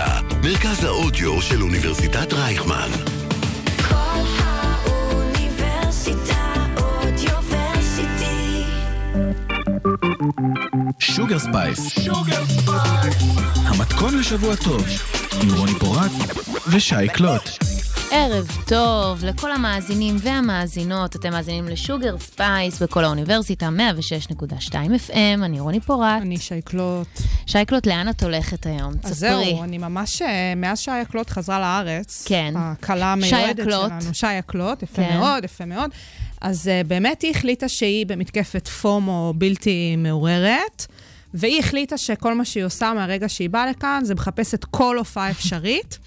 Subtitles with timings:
[0.00, 2.90] האוניברסיטה, מרכז האודיו של אוניברסיטת רייכמן.
[3.88, 5.84] קול האוניברסיטה
[6.76, 8.62] Audioversity.
[10.98, 12.08] Sugar Spice.
[13.56, 14.84] המתכון לשבוע טוב,
[15.42, 16.12] עם רוני פורט
[16.68, 17.79] ושי קלוט.
[18.12, 23.68] ערב טוב לכל המאזינים והמאזינות, אתם מאזינים ל Sugar Spice בקול האוניברסיטה,
[24.30, 24.72] 106.2
[25.08, 26.22] FM, אני רוני פורט.
[26.22, 27.20] אני שייקלוט.
[27.46, 28.92] שייקלוט, לאן את הולכת היום?
[29.02, 29.44] אז תספרי.
[29.44, 32.54] זהו, אני ממש, אה, מאז שייקלוט חזרה לארץ, כן.
[32.56, 33.90] הכלה המיועדת הקלוט.
[34.00, 35.18] שלנו, שייקלוט, יפה כן.
[35.18, 35.90] מאוד, יפה מאוד.
[36.40, 40.86] אז אה, באמת היא החליטה שהיא במתקפת פומו בלתי מעוררת,
[41.34, 45.98] והיא החליטה שכל מה שהיא עושה מהרגע שהיא באה לכאן זה מחפשת כל הופעה אפשרית.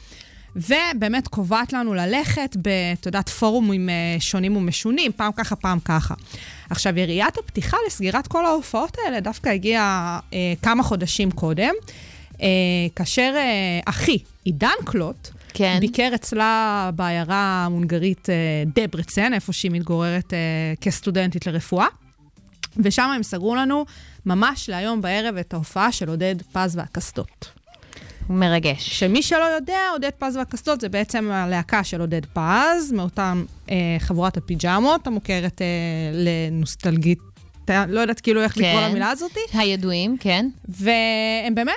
[0.56, 6.14] ובאמת קובעת לנו ללכת ב, את יודעת, פורומים אה, שונים ומשונים, פעם ככה, פעם ככה.
[6.70, 11.74] עכשיו, יריית הפתיחה לסגירת כל ההופעות האלה דווקא הגיעה אה, כמה חודשים קודם,
[12.42, 12.48] אה,
[12.96, 15.78] כאשר אה, אחי, עידן קלוט, כן.
[15.80, 18.36] ביקר אצלה בעיירה ההונגרית אה,
[18.76, 20.40] דברצן, איפה שהיא מתגוררת אה,
[20.82, 21.88] כסטודנטית לרפואה.
[22.78, 23.86] ושם הם סגרו לנו
[24.26, 27.63] ממש להיום בערב את ההופעה של עודד פז והקסדות.
[28.30, 29.00] מרגש.
[29.00, 34.38] שמי שלא יודע, עודד פז והקסדות זה בעצם הלהקה של עודד פז, מאותם אה, חבורת
[34.38, 35.68] הפיג'מות, המוכרת אה,
[36.14, 37.20] לנוסטלגית,
[37.70, 38.62] לא יודעת כאילו איך כן.
[38.62, 39.40] לקרוא למילה הזאתי.
[39.54, 40.50] הידועים, כן.
[40.70, 41.74] והם באמת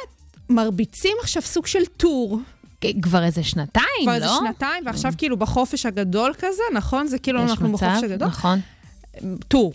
[0.50, 2.38] מרביצים עכשיו סוג של טור.
[3.02, 4.16] כבר איזה שנתיים, כבר לא?
[4.16, 7.06] איזה שנתיים, ועכשיו כאילו בחופש הגדול כזה, נכון?
[7.06, 8.28] זה כאילו אנחנו מצב, בחופש הגדול.
[8.28, 8.60] נכון.
[9.48, 9.72] טור.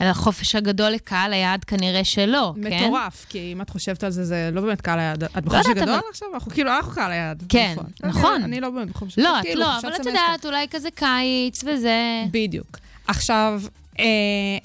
[0.00, 2.84] על החופש הגדול לקהל היעד כנראה שלא, כן?
[2.84, 5.24] מטורף, כי אם את חושבת על זה, זה לא באמת קהל היעד.
[5.24, 6.28] את בחופש יודעת, הגדול אבל- עכשיו?
[6.34, 7.42] אנחנו כאילו, אנחנו קהל היעד.
[7.48, 8.42] כן, אני- נכון.
[8.42, 10.06] אני לא באמת בחופש לא, את כאילו, לא, אבל את.
[10.06, 12.24] יודעת, אולי כזה קיץ וזה.
[12.30, 12.78] בדיוק.
[13.06, 13.62] עכשיו,
[13.98, 14.04] אה,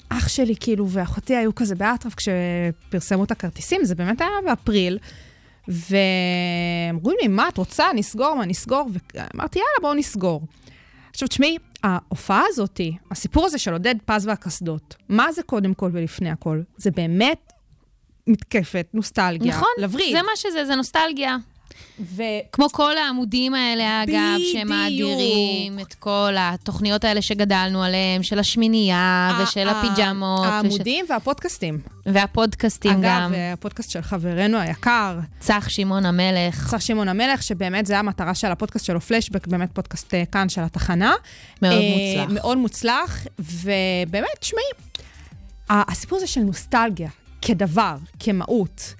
[0.08, 4.98] אח שלי כאילו ואחותי היו כזה באטרף כשפרסמו את הכרטיסים, זה באמת היה באפריל,
[5.68, 7.84] ואמרו לי, מה את רוצה?
[7.94, 8.88] נסגור, מה נסגור?
[9.14, 10.42] ואמרתי, יאללה, בואו נסגור.
[11.10, 16.30] עכשיו, תשמעי, ההופעה הזאתי, הסיפור הזה של עודד פז והקסדות, מה זה קודם כל ולפני
[16.30, 16.62] הכל?
[16.76, 17.52] זה באמת
[18.26, 19.48] מתקפת נוסטלגיה.
[19.48, 20.16] נכון, לווריד.
[20.16, 21.36] זה מה שזה, זה נוסטלגיה.
[22.00, 22.22] ו...
[22.52, 25.08] כמו כל העמודים האלה, אגב, שהם בדיוק.
[25.10, 30.40] מאדירים את כל התוכניות האלה שגדלנו עליהן, של השמינייה ושל הפיג'מות.
[30.40, 31.78] וש- העמודים והפודקאסטים.
[32.06, 33.32] והפודקאסטים אגב, גם.
[33.52, 38.84] הפודקאסט של חברנו היקר, צח שמעון המלך, צח שמעון המלך, שבאמת זה המטרה של הפודקאסט
[38.84, 41.14] שלו, פלשבק, באמת פודקאסט אה, כאן של התחנה.
[41.62, 42.34] מאוד אה, מוצלח.
[42.34, 44.64] מאוד מוצלח, ובאמת, תשמעי,
[45.70, 47.08] הסיפור הזה של נוסטלגיה,
[47.42, 48.94] כדבר, כמהות,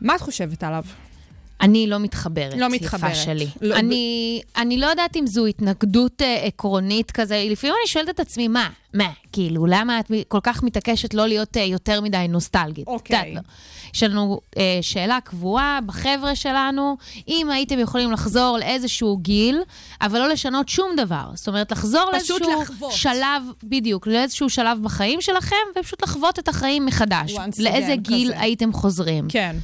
[0.00, 0.84] מה את חושבת עליו?
[1.60, 3.12] אני לא מתחברת, לא מתחברת.
[3.12, 3.46] יפה שלי.
[3.60, 8.20] לא, אני, אני לא יודעת אם זו התנגדות אה, עקרונית כזה, לפעמים אני שואלת את
[8.20, 12.86] עצמי, מה, מה, כאילו, למה את כל כך מתעקשת לא להיות אה, יותר מדי נוסטלגית?
[12.86, 13.18] אוקיי.
[13.18, 13.50] יודעת, לא.
[13.94, 16.96] יש לנו אה, שאלה קבועה בחבר'ה שלנו,
[17.28, 19.60] אם הייתם יכולים לחזור לאיזשהו גיל,
[20.00, 21.24] אבל לא לשנות שום דבר.
[21.34, 22.92] זאת אומרת, לחזור לאיזשהו לחוות.
[22.92, 27.34] שלב, בדיוק, לאיזשהו שלב בחיים שלכם, ופשוט לחוות את החיים מחדש.
[27.58, 28.40] לאיזה גיל כזה.
[28.40, 29.28] הייתם חוזרים?
[29.28, 29.56] כן.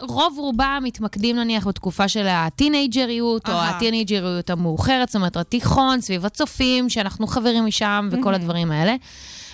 [0.00, 3.54] רוב רובם מתמקדים נניח בתקופה של הטינג'ריות, או.
[3.54, 8.96] הטינג'ריות המאוחרת, זאת אומרת, התיכון, סביב הצופים, שאנחנו חברים משם, וכל הדברים האלה.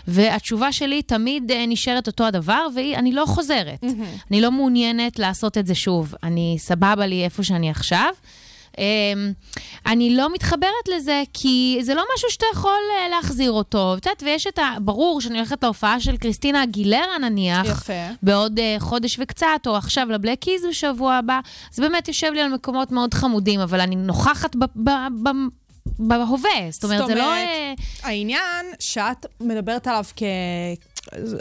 [0.08, 3.84] והתשובה שלי תמיד אה, נשארת אותו הדבר, ואני לא חוזרת.
[4.30, 6.14] אני לא מעוניינת לעשות את זה שוב.
[6.22, 8.08] אני, סבבה לי איפה שאני עכשיו.
[8.78, 9.32] אמ,
[9.86, 13.94] אני לא מתחברת לזה, כי זה לא משהו שאתה יכול אה, להחזיר אותו.
[13.96, 14.74] את יודעת, ויש את ה...
[14.80, 17.66] ברור שאני הולכת להופעה של קריסטינה אגילרה נניח.
[17.66, 17.92] יפה.
[18.22, 21.40] בעוד uh, חודש וקצת, או עכשיו לבלק קיז בשבוע הבא,
[21.72, 25.48] זה באמת יושב לי על מקומות מאוד חמודים, אבל אני נוכחת ב- ב- ב-
[25.98, 26.50] בהווה.
[26.70, 27.24] זאת אומרת, זה לא...
[27.24, 30.22] אומרת, אה, העניין שאת מדברת עליו כ...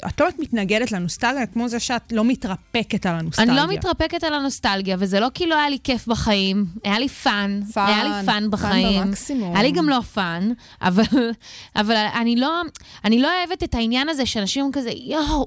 [0.08, 3.54] את לא מתנגדת לנוסטלגיה, כמו זה שאת לא מתרפקת על הנוסטלגיה.
[3.54, 7.10] אני לא מתרפקת על הנוסטלגיה, וזה לא כי לא היה לי כיף בחיים, היה לי
[7.10, 9.02] fun, fun, היה לי fun fun בחיים.
[9.02, 9.56] במקסימום.
[9.56, 10.52] היה לי גם לא fun,
[10.82, 11.04] אבל,
[11.76, 12.62] אבל אני, לא,
[13.06, 15.46] אני לא אוהבת את העניין הזה שאנשים כזה, יואו,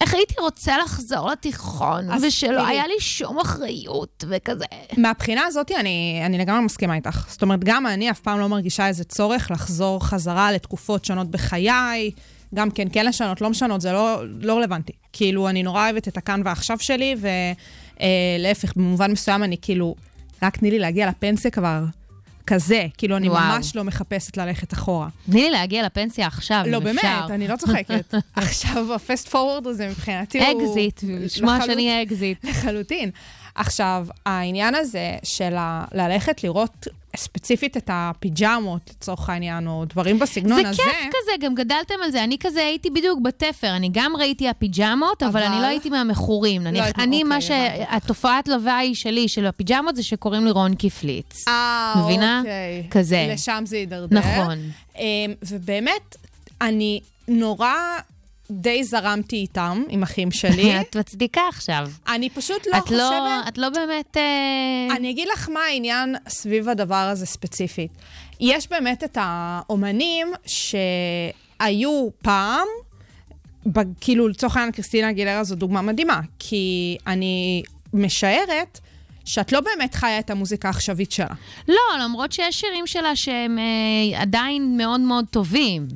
[0.00, 2.70] איך הייתי רוצה לחזור לתיכון, ושלא תראי.
[2.70, 4.64] היה לי שום אחריות, וכזה.
[4.96, 7.26] מהבחינה הזאת, אני, אני לגמרי מסכימה איתך.
[7.28, 12.10] זאת אומרת, גם אני אף פעם לא מרגישה איזה צורך לחזור חזרה לתקופות שונות בחיי.
[12.54, 14.92] גם כן, כן לשנות, לא משנות, זה לא, לא רלוונטי.
[15.12, 17.14] כאילו, אני נורא אוהבת את הכאן ועכשיו שלי,
[18.00, 19.94] ולהפך, במובן מסוים אני כאילו,
[20.42, 21.84] רק תני לי להגיע לפנסיה כבר.
[22.46, 23.40] כזה, כאילו, אני וואו.
[23.56, 25.08] ממש לא מחפשת ללכת אחורה.
[25.30, 27.26] תני לי להגיע לפנסיה עכשיו, לא, אם באמת, אפשר.
[27.34, 28.14] אני לא צוחקת.
[28.34, 30.70] עכשיו, ה fast forward הזה מבחינתי הוא...
[30.70, 32.44] אקזיט, לשמוע לחלוט- שאני אקזיט.
[32.44, 33.10] לחלוטין.
[33.54, 36.86] עכשיו, העניין הזה של ה- ללכת לראות
[37.16, 40.82] ספציפית את הפיג'מות, לצורך העניין, או דברים בסגנון זה הזה.
[40.82, 42.24] כיף כזה, גם גדלתם על זה.
[42.24, 46.62] אני כזה הייתי בדיוק בתפר, אני גם ראיי הפיג'מות, אבל אבל- אני לא הייתי מהמכורים.
[46.62, 47.48] נניח, היית- אני, מה אוקיי,
[47.90, 51.48] שהתופעת לוואי שלי של הפיג'מות זה שקוראים לי רון קיפליץ.
[51.48, 52.38] אה, מבינה?
[52.38, 52.86] אוקיי.
[52.90, 53.26] כזה.
[53.34, 54.18] לשם זה יידרדר.
[54.18, 54.58] נכון.
[54.98, 55.02] אמ,
[55.42, 56.16] ובאמת,
[56.60, 57.72] אני נורא
[58.50, 60.72] די זרמתי איתם, עם אחים שלי.
[60.80, 61.88] את מצדיקה עכשיו.
[62.08, 62.98] אני פשוט לא את חושבת...
[62.98, 64.16] לא, את לא באמת...
[64.16, 67.90] אה, אני אגיד לך מה העניין סביב הדבר הזה ספציפית.
[68.40, 72.66] יש באמת את האומנים שהיו פעם,
[73.66, 77.62] ב- כאילו לצורך העניין קריסטינה גילרה זו דוגמה מדהימה, כי אני
[77.94, 78.80] משערת
[79.24, 81.34] שאת לא באמת חיה את המוזיקה העכשווית שלה.
[81.68, 85.88] לא, למרות שיש שירים שלה שהם אה, עדיין מאוד מאוד טובים.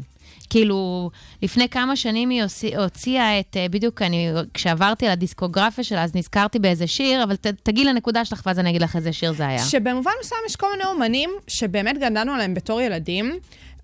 [0.54, 1.10] כאילו,
[1.42, 6.14] לפני כמה שנים היא הוציא- הוציאה את, אה, בדיוק אני, כשעברתי על הדיסקוגרפיה שלה, אז
[6.14, 9.46] נזכרתי באיזה שיר, אבל ת, תגיעי לנקודה שלך ואז אני אגיד לך איזה שיר זה
[9.46, 9.58] היה.
[9.64, 13.32] שבמובן מסוים יש כל מיני אומנים שבאמת גדלנו עליהם בתור ילדים,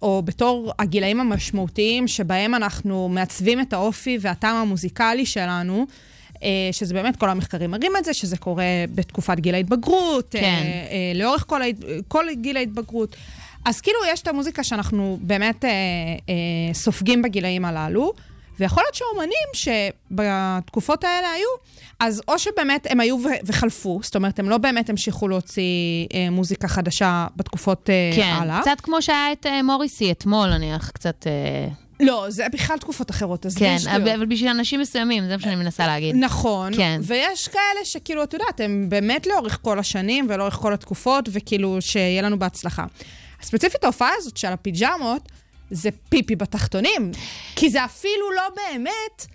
[0.02, 5.86] או בתור הגילאים המשמעותיים שבהם אנחנו מעצבים את האופי והטעם המוזיקלי שלנו.
[6.42, 8.64] אה, שזה באמת, כל המחקרים מראים את זה, שזה קורה
[8.94, 10.40] בתקופת גיל ההתבגרות, כן.
[10.40, 11.60] אה, לאורך כל,
[12.08, 13.16] כל גיל ההתבגרות.
[13.64, 15.70] אז כאילו יש את המוזיקה שאנחנו באמת אה,
[16.28, 18.12] אה, סופגים בגילאים הללו,
[18.58, 21.48] ויכול להיות שאומנים שבתקופות האלה היו,
[22.00, 25.62] אז או שבאמת הם היו ו- וחלפו, זאת אומרת, הם לא באמת המשיכו להוציא
[26.14, 28.60] אה, מוזיקה חדשה בתקופות אה, כן, הלאה.
[28.60, 31.26] קצת כמו שהיה את אה, מוריסי אתמול, נניח, קצת...
[31.26, 31.68] אה,
[32.00, 33.96] לא, זה בכלל תקופות אחרות, אז כן, שטויות.
[33.96, 36.16] אבל אבל בשביל אנשים מסוימים, זה מה שאני מנסה להגיד.
[36.16, 37.00] נכון, כן.
[37.02, 42.22] ויש כאלה שכאילו, את יודעת, הם באמת לאורך כל השנים ולאורך כל התקופות, וכאילו, שיהיה
[42.22, 42.84] לנו בהצלחה.
[43.42, 45.22] ספציפית ההופעה הזאת של הפיג'מות,
[45.70, 47.10] זה פיפי בתחתונים,
[47.56, 49.26] כי זה אפילו לא באמת...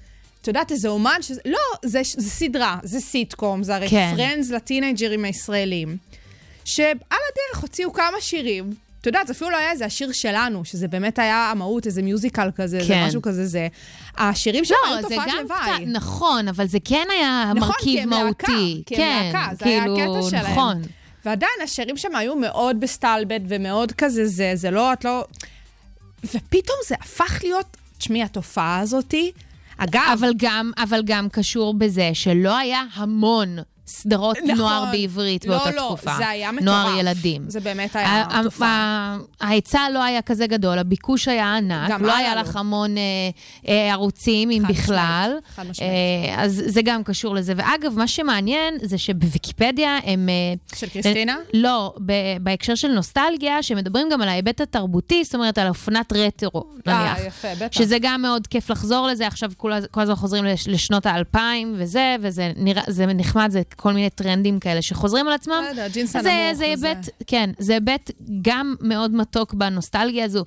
[0.42, 1.42] את יודעת, איזה אומן שזה...
[1.46, 4.14] לא, זה, זה סדרה, זה סיטקום, זה הרי כן.
[4.16, 5.98] Friends לטינג'רים הישראלים,
[6.66, 8.74] שעל הדרך הוציאו כמה שירים.
[9.02, 12.50] את יודעת, זה אפילו לא היה איזה השיר שלנו, שזה באמת היה המהות, איזה musical
[12.56, 13.06] כזה, זה כן.
[13.08, 13.68] משהו כזה, זה...
[14.18, 15.58] השירים שלהם לא, היו זה תופעת גם לוואי.
[15.62, 18.84] קצת, נכון, אבל זה כן היה נכון, מרכיב כי הם להקה, מהותי.
[18.86, 20.52] כי הם כן, להקה, זה היה כאילו, הקטע שלהם.
[20.52, 20.82] נכון.
[21.26, 25.26] ועדיין, השירים שם היו מאוד בסטלבט ומאוד כזה, זה, זה לא, את לא...
[26.24, 29.32] ופתאום זה הפך להיות, תשמעי, התופעה הזאתי,
[29.78, 34.56] אגב, אבל גם, אבל גם קשור בזה שלא היה המון סדרות נכון.
[34.58, 36.14] נוער בעברית לא, באותה לא, תקופה.
[36.18, 36.66] זה היה מטורף.
[36.68, 37.44] נוער ילדים.
[37.48, 39.18] זה באמת היה תופעה.
[39.42, 42.36] ההיצע לא היה כזה גדול, הביקוש היה ענק, גם לא היה.
[42.36, 43.04] לך המון אה,
[43.68, 45.38] אה, ערוצים, אם בכלל.
[45.56, 45.92] חד משמעית.
[45.92, 47.54] אה, אז זה גם קשור לזה.
[47.58, 50.30] ואגב, מה שמעניין זה שבוויקיפדיה הם...
[50.30, 51.36] אה, של קריסטינה?
[51.54, 52.12] לא, ב-
[52.42, 57.18] בהקשר של נוסטלגיה, שמדברים גם על ההיבט התרבותי, זאת אומרת, על אופנת רטרו, נניח.
[57.20, 57.78] אה, יפה, בטח.
[57.78, 61.76] שזה גם מאוד כיף לחזור לזה, עכשיו כל, הז- כל הזמן חוזרים לש, לשנות האלפיים
[61.78, 65.62] וזה, וזה נראה, זה נחמד, זה כל מיני טרנדים כאלה שחוזרים על עצמם.
[65.64, 66.66] לא יודע, ג'ינס הנמוך זה.
[66.66, 68.12] היבט, כן, זה היבט
[68.42, 70.46] גם מאוד מתוק בנוסטלגיה הזו.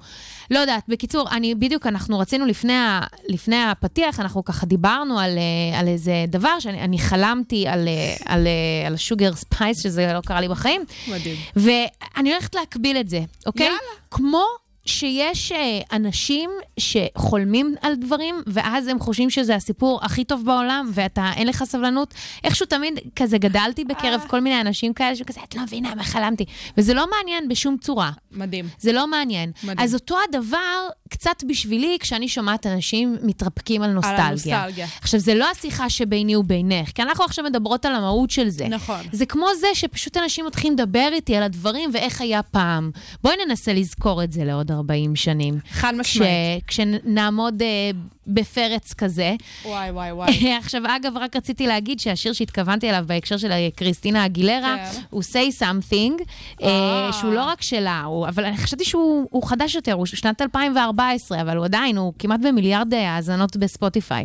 [0.51, 5.39] לא יודעת, בקיצור, אני בדיוק, אנחנו רצינו לפני, ה, לפני הפתיח, אנחנו ככה דיברנו על,
[5.39, 9.83] אה, על איזה דבר שאני אני חלמתי על, אה, על, אה, על ה Sugar Spice,
[9.83, 10.85] שזה לא קרה לי בחיים.
[11.09, 11.37] מדהים.
[11.57, 13.67] ואני הולכת להקביל את זה, אוקיי?
[13.67, 13.79] יאללה.
[14.11, 14.45] כמו
[14.89, 21.31] שיש אה, אנשים שחולמים על דברים, ואז הם חושבים שזה הסיפור הכי טוב בעולם, ואתה,
[21.37, 22.15] אין לך סבלנות.
[22.45, 26.45] איכשהו תמיד כזה גדלתי בקרב כל מיני אנשים כאלה שכזה, את לא מבינה מה חלמתי.
[26.77, 28.11] וזה לא מעניין בשום צורה.
[28.33, 28.69] מדהים.
[28.79, 29.53] זה לא מעניין.
[29.63, 29.79] מדהים.
[29.79, 34.27] אז אותו הדבר, קצת בשבילי, כשאני שומעת אנשים מתרפקים על נוסטלגיה.
[34.27, 34.87] הנוסטלגיה.
[35.01, 38.69] עכשיו, זה לא השיחה שביני ובינך, כי אנחנו עכשיו מדברות על המהות של זה.
[38.69, 39.01] נכון.
[39.13, 42.91] זה כמו זה שפשוט אנשים מתחילים לדבר איתי על הדברים ואיך היה פעם.
[43.23, 45.59] בואי ננסה לזכור את זה לעוד 40 שנים.
[45.71, 46.65] חד כש, משמעית.
[46.67, 47.91] כשנעמוד אה,
[48.29, 49.35] בפרץ כזה.
[49.65, 50.53] וואי, וואי, וואי.
[50.63, 55.01] עכשיו, אגב, רק רציתי להגיד שהשיר שהתכוונתי אליו בהקשר של קריסטינה אגילרה, כן.
[55.11, 56.23] הוא say something,
[56.63, 57.13] אה, אה.
[57.13, 61.41] שהוא לא רק שלה, הוא, אבל אני חשבתי שהוא הוא חדש יותר, הוא שנת 2014,
[61.43, 64.25] אבל הוא עדיין, הוא כמעט במיליארד אה, האזנות בספוטיפיי.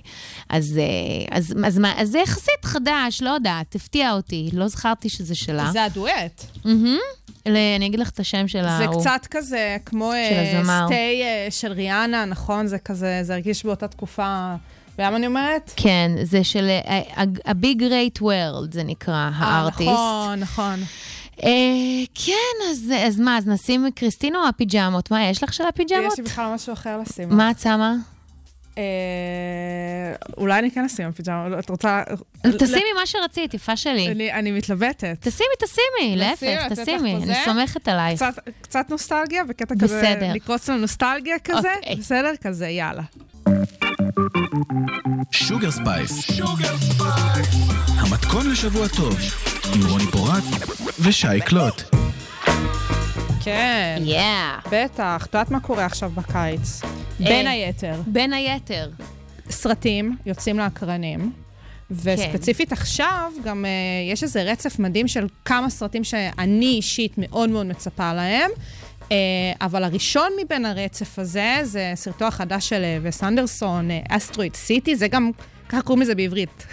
[0.49, 5.09] אז, אה, אז, אז, מה- אז זה יחסית חדש, לא יודעת, הפתיע אותי, לא זכרתי
[5.09, 5.69] שזה שלה.
[5.73, 6.43] זה הדואט.
[6.65, 6.97] מהמם.
[7.45, 9.01] ל- אני אגיד לך את השם של זה ההוא.
[9.01, 10.85] קצת כזה כמו של הזמר.
[10.87, 12.67] סטי של ריאנה, נכון?
[12.67, 14.55] זה כזה, זה הרגיש באותה תקופה.
[14.99, 15.71] ולמה אני אומרת?
[15.75, 16.69] כן, זה של
[17.47, 19.89] Big Great World, זה נקרא, אה, הארטיסט.
[19.91, 20.79] נכון, נכון.
[21.43, 21.49] אה,
[22.25, 25.11] כן, אז, אז מה, אז נשים קריסטינה או הפיג'מות?
[25.11, 26.13] מה, יש לך של הפיג'מות?
[26.13, 27.29] יש לי בכלל משהו אחר לשים.
[27.29, 27.93] מה את שמה?
[28.77, 28.83] אה,
[30.37, 32.03] אולי אני כן אשים פיג'מה, לא, את רוצה...
[32.59, 34.07] תשימי מה שרצית, יפה שלי.
[34.07, 35.17] אני- אני מתלבטת.
[35.19, 37.15] תשימי, תשימי, להפך, תשימי?
[37.15, 38.15] אני סומכת עלייך.
[38.23, 40.17] קצת- קצת נוסטלגיה וקטע כזה.
[40.35, 41.95] לקרוץ לנוסטלגיה כזה, אוקיי.
[41.95, 42.31] בסדר?
[42.41, 43.01] כזה, יאללה.
[45.31, 46.41] Sugar Spice.
[47.97, 49.17] המתכון לשבוע טוב,
[49.75, 50.43] עם רוני פורט
[50.99, 51.81] ושי קלוט.
[53.43, 54.01] כן.
[54.05, 54.59] Yeah.
[54.71, 55.25] בטח.
[55.25, 56.81] את יודעת מה קורה עכשיו בקיץ?
[57.19, 58.01] בין היתר.
[58.07, 58.89] בין היתר.
[59.49, 61.31] סרטים יוצאים לאקרנים,
[61.91, 67.65] וספציפית עכשיו גם uh, יש איזה רצף מדהים של כמה סרטים שאני אישית מאוד מאוד
[67.65, 68.51] מצפה להם.
[69.09, 69.13] Uh,
[69.61, 75.07] אבל הראשון מבין הרצף הזה, זה סרטו החדש של אה, וס אנדרסון, אסטרואיד סיטי, זה
[75.07, 75.31] גם,
[75.69, 76.65] ככה קוראים לזה בעברית.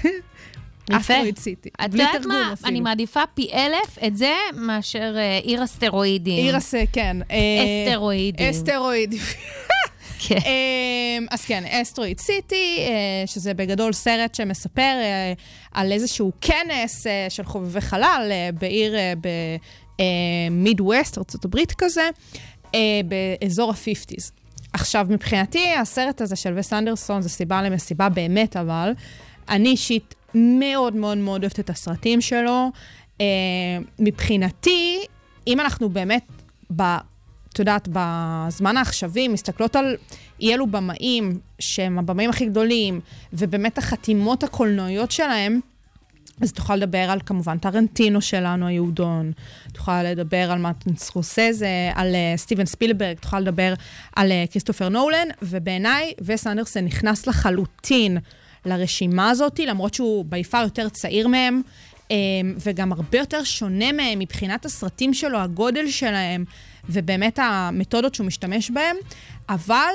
[0.93, 1.69] אסטרואיד סיטי.
[1.85, 2.51] את יודעת מה?
[2.53, 2.69] אפילו.
[2.69, 6.45] אני מעדיפה פי אלף את זה מאשר אה, עיר הסטרואידים.
[6.45, 6.75] עיר הס...
[6.93, 7.17] כן.
[7.31, 7.37] אה,
[7.87, 8.51] אסטרואידים.
[8.51, 9.21] אסטרואידים.
[10.29, 10.37] כן.
[10.37, 15.33] אמ, אז כן, אסטרואיד סיטי, אה, שזה בגדול סרט שמספר אה,
[15.73, 18.95] על איזשהו כנס אה, של חובבי חלל אה, בעיר
[20.00, 22.09] במיד ווסט, ארה"ב כזה,
[22.75, 23.00] אה,
[23.40, 24.30] באזור ה-50's.
[24.73, 28.92] עכשיו, מבחינתי, הסרט הזה של וס אנדרסון זה סיבה למסיבה באמת, אבל
[29.49, 32.71] אני אישית מאוד מאוד מאוד אוהבת את הסרטים שלו.
[33.21, 33.26] אה,
[33.99, 35.00] מבחינתי,
[35.47, 36.23] אם אנחנו באמת.
[37.52, 39.97] את יודעת, בזמן העכשווי, מסתכלות על
[40.40, 43.00] אי אלו במאים שהם הבמאים הכי גדולים,
[43.33, 45.61] ובאמת החתימות הקולנועיות שלהם,
[46.41, 49.33] אז תוכל לדבר על כמובן טרנטינו שלנו, היהודון,
[49.73, 53.75] תוכל לדבר על מרטין סקורסזה, על uh, סטיבן ספילברג, תוכל לדבר
[54.17, 58.19] על uh, כריסטופר נולן, ובעיניי וס אנדרסן נכנס לחלוטין
[58.67, 61.63] לרשימה הזאת, למרות שהוא ביפר יותר צעיר מהם,
[62.09, 62.13] um,
[62.67, 66.45] וגם הרבה יותר שונה מהם מבחינת הסרטים שלו, הגודל שלהם,
[66.89, 68.97] ובאמת המתודות שהוא משתמש בהם,
[69.49, 69.93] אבל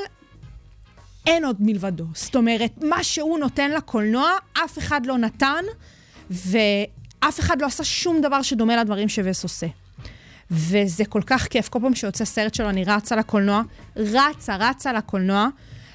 [1.26, 2.06] אין עוד מלבדו.
[2.14, 5.64] זאת אומרת, מה שהוא נותן לקולנוע, אף אחד לא נתן,
[6.30, 9.68] ואף אחד לא עשה שום דבר שדומה לדברים שווסט עושה.
[10.52, 13.62] וזה כל כך כיף, כל פעם שיוצא סרט שלו, אני רצה לקולנוע,
[13.96, 15.48] רצה, רצה לקולנוע,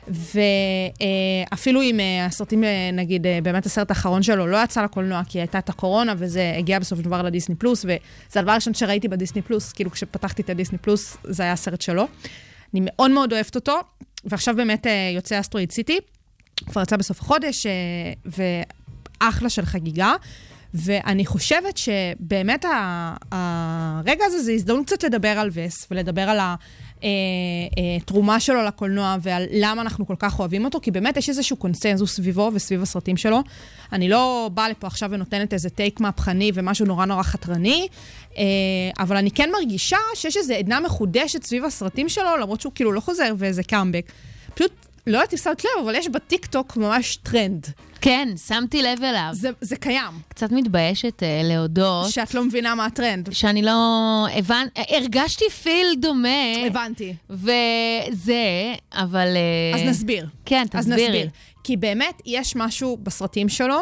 [0.09, 5.39] ואפילו אם אה, הסרטים, אה, נגיד, אה, באמת הסרט האחרון שלו לא יצא לקולנוע, כי
[5.39, 9.43] הייתה את הקורונה, וזה הגיע בסופו של דבר לדיסני פלוס, וזה הדבר הראשון שראיתי בדיסני
[9.43, 12.07] פלוס, כאילו כשפתחתי את הדיסני פלוס, זה היה הסרט שלו.
[12.75, 13.81] אני מאוד מאוד אוהבת אותו,
[14.25, 15.99] ועכשיו באמת יוצא אסטרואיד סיטי,
[16.67, 17.67] כבר יצא בסוף החודש,
[19.23, 20.13] אה, ואחלה של חגיגה.
[20.75, 22.65] ואני חושבת שבאמת
[23.33, 26.39] הרגע הזה זה הזדמנות קצת לדבר על וס, ולדבר על
[28.01, 32.17] התרומה שלו לקולנוע ועל למה אנחנו כל כך אוהבים אותו, כי באמת יש איזשהו קונצנזוס
[32.17, 33.41] סביבו וסביב הסרטים שלו.
[33.93, 37.89] אני לא באה לפה עכשיו ונותנת איזה take מהפכני ומשהו נורא נורא חתרני,
[38.39, 38.45] אה,
[38.99, 43.01] אבל אני כן מרגישה שיש איזו עדנה מחודשת סביב הסרטים שלו, למרות שהוא כאילו לא
[43.01, 44.13] חוזר ואיזה קאמבק.
[44.55, 44.73] פשוט,
[45.07, 47.67] לא יודעת אם שמת לב, אבל יש בטיקטוק ממש טרנד.
[48.01, 49.29] כן, שמתי לב אליו.
[49.33, 50.13] זה, זה קיים.
[50.29, 52.11] קצת מתביישת אה, להודות.
[52.11, 53.33] שאת לא מבינה מה הטרנד.
[53.33, 54.27] שאני לא...
[54.35, 54.67] הבנ...
[54.89, 56.67] הרגשתי feel דומה.
[56.67, 57.15] הבנתי.
[57.31, 59.29] וזה, אבל...
[59.37, 60.27] אה, אז נסביר.
[60.45, 61.09] כן, אז תסבירי.
[61.09, 61.29] נסביר.
[61.65, 63.81] כי באמת יש משהו בסרטים שלו,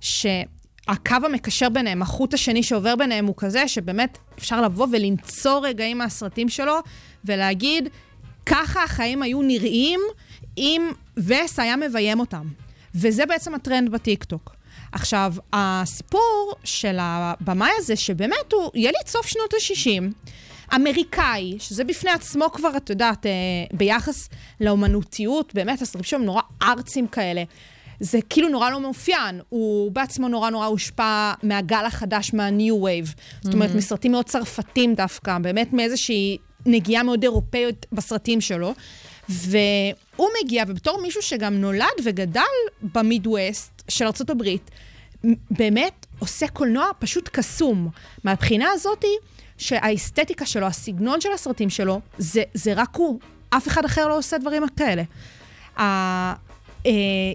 [0.00, 6.48] שהקו המקשר ביניהם, החוט השני שעובר ביניהם הוא כזה, שבאמת אפשר לבוא ולמצוא רגעים מהסרטים
[6.48, 6.78] שלו,
[7.24, 7.88] ולהגיד,
[8.46, 10.00] ככה החיים היו נראים
[10.58, 12.46] אם וס היה מביים אותם.
[12.94, 14.54] וזה בעצם הטרנד בטיקטוק.
[14.92, 20.32] עכשיו, הסיפור של הבמאי הזה, שבאמת הוא יליד סוף שנות ה-60,
[20.74, 23.30] אמריקאי, שזה בפני עצמו כבר, את יודעת, אה,
[23.72, 24.28] ביחס
[24.60, 27.42] לאומנותיות, באמת, הסרטים הם נורא ארצים כאלה.
[28.00, 29.40] זה כאילו נורא לא מאופיין.
[29.48, 33.20] הוא בעצמו נורא נורא הושפע מהגל החדש, מה-new wave.
[33.42, 38.74] זאת אומרת, מסרטים מאוד צרפתים דווקא, באמת מאיזושהי נגיעה מאוד אירופאית בסרטים שלו.
[39.28, 42.42] והוא מגיע, ובתור מישהו שגם נולד וגדל
[42.94, 44.42] במידווסט של ארה"ב,
[45.50, 47.88] באמת עושה קולנוע פשוט קסום.
[48.24, 49.16] מהבחינה הזאתי,
[49.58, 53.20] שהאסתטיקה שלו, הסגנון של הסרטים שלו, זה, זה רק הוא.
[53.50, 55.02] אף אחד אחר לא עושה דברים כאלה.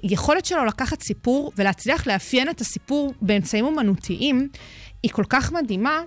[0.03, 4.49] היכולת שלו לקחת סיפור ולהצליח לאפיין את הסיפור באמצעים אומנותיים,
[5.03, 6.01] היא כל כך מדהימה,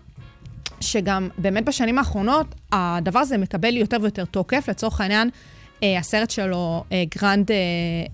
[0.80, 4.68] שגם באמת בשנים האחרונות הדבר הזה מקבל יותר ויותר תוקף.
[4.68, 5.32] לצורך העניין, אה,
[5.98, 7.56] הסרט שלו, אה, גרנד, אה,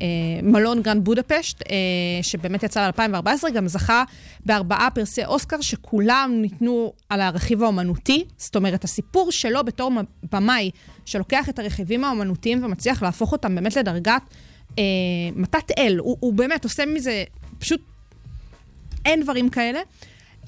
[0.02, 1.76] אה, מלון גרנד בודפשט, אה,
[2.22, 4.04] שבאמת יצא ב-2014, גם זכה
[4.46, 8.24] בארבעה פרסי אוסקר, שכולם ניתנו על הרכיב האומנותי.
[8.36, 9.92] זאת אומרת, הסיפור שלו בתור
[10.32, 10.70] במאי,
[11.04, 14.22] שלוקח את הרכיבים האומנותיים ומצליח להפוך אותם באמת לדרגת
[14.78, 14.84] אה,
[15.36, 15.98] מתת אל.
[15.98, 17.24] הוא, הוא באמת עושה מזה,
[17.58, 17.80] פשוט
[19.04, 19.80] אין דברים כאלה.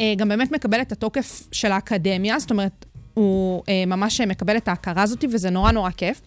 [0.01, 2.85] אה, גם באמת מקבל את התוקף של האקדמיה, זאת אומרת,
[3.15, 6.21] הוא אה, ממש מקבל את ההכרה הזאת, וזה נורא נורא כיף.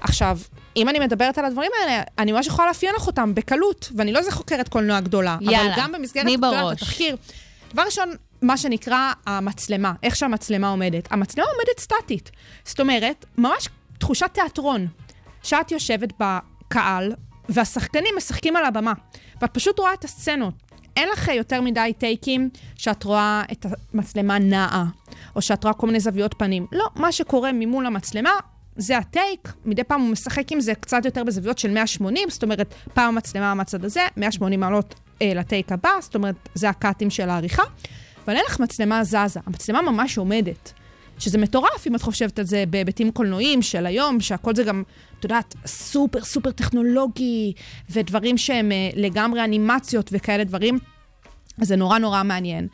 [0.00, 0.38] עכשיו,
[0.76, 4.18] אם אני מדברת על הדברים האלה, אני ממש יכולה לאפיין לך אותם בקלות, ואני לא
[4.18, 5.36] איזה חוקרת קולנוע גדולה.
[5.40, 6.82] יאללה, אבל גם במסגרת בראש.
[6.82, 7.16] התחקיר.
[7.72, 8.10] דבר ראשון,
[8.42, 11.12] מה שנקרא המצלמה, איך שהמצלמה עומדת.
[11.12, 12.30] המצלמה עומדת סטטית.
[12.64, 14.86] זאת אומרת, ממש תחושת תיאטרון.
[15.42, 17.12] שאת יושבת בקהל,
[17.48, 18.92] והשחקנים משחקים על הבמה,
[19.40, 20.54] ואת פשוט רואה את הסצנות.
[20.96, 24.84] אין לך יותר מדי טייקים שאת רואה את המצלמה נעה.
[25.36, 26.66] או שאת רואה כל מיני זוויות פנים.
[26.72, 28.30] לא, מה שקורה ממול המצלמה,
[28.76, 32.74] זה הטייק, מדי פעם הוא משחק עם זה קצת יותר בזוויות של 180, זאת אומרת,
[32.94, 37.62] פעם המצלמה מהצד הזה, 180 מעלות אה, לטייק הבא, זאת אומרת, זה הקאטים של העריכה,
[38.24, 40.72] אבל אין לך מצלמה זזה, המצלמה ממש עומדת.
[41.20, 44.82] שזה מטורף אם את חושבת על זה בהיבטים קולנועיים של היום, שהכל זה גם,
[45.18, 47.52] את יודעת, סופר סופר טכנולוגי,
[47.90, 50.78] ודברים שהם אה, לגמרי אנימציות וכאלה דברים.
[51.60, 52.68] אז זה נורא נורא מעניין.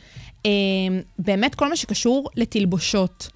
[0.46, 0.50] אה,
[1.18, 3.28] באמת כל מה שקשור לתלבושות.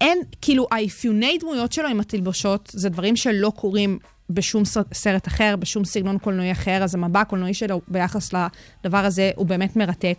[0.00, 3.98] אין, כאילו, האפיוני דמויות שלו עם התלבושות, זה דברים שלא קורים
[4.30, 4.62] בשום
[4.92, 9.76] סרט אחר, בשום סגנון קולנועי אחר, אז המבע הקולנועי שלו ביחס לדבר הזה הוא באמת
[9.76, 10.18] מרתק.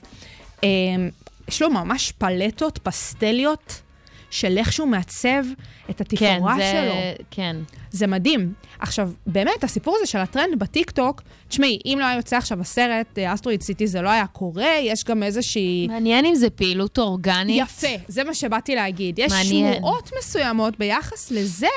[0.64, 0.70] אה,
[1.48, 3.82] יש לו ממש פלטות פסטליות
[4.30, 5.44] של איך שהוא מעצב
[5.90, 6.92] את התפאורה כן, שלו.
[6.94, 7.14] זה...
[7.32, 7.56] כן.
[7.92, 8.54] זה מדהים.
[8.80, 13.34] עכשיו, באמת, הסיפור הזה של הטרנד בטיקטוק, תשמעי, אם לא היה יוצא עכשיו הסרט, אה,
[13.34, 15.88] אסטרואיד סיטי, זה לא היה קורה, יש גם איזושהי...
[15.88, 17.62] מעניין אם זה פעילות אורגנית.
[17.62, 19.20] יפה, זה מה שבאתי להגיד.
[19.20, 19.74] יש מעניין.
[19.74, 21.68] שמועות מסוימות ביחס לזה,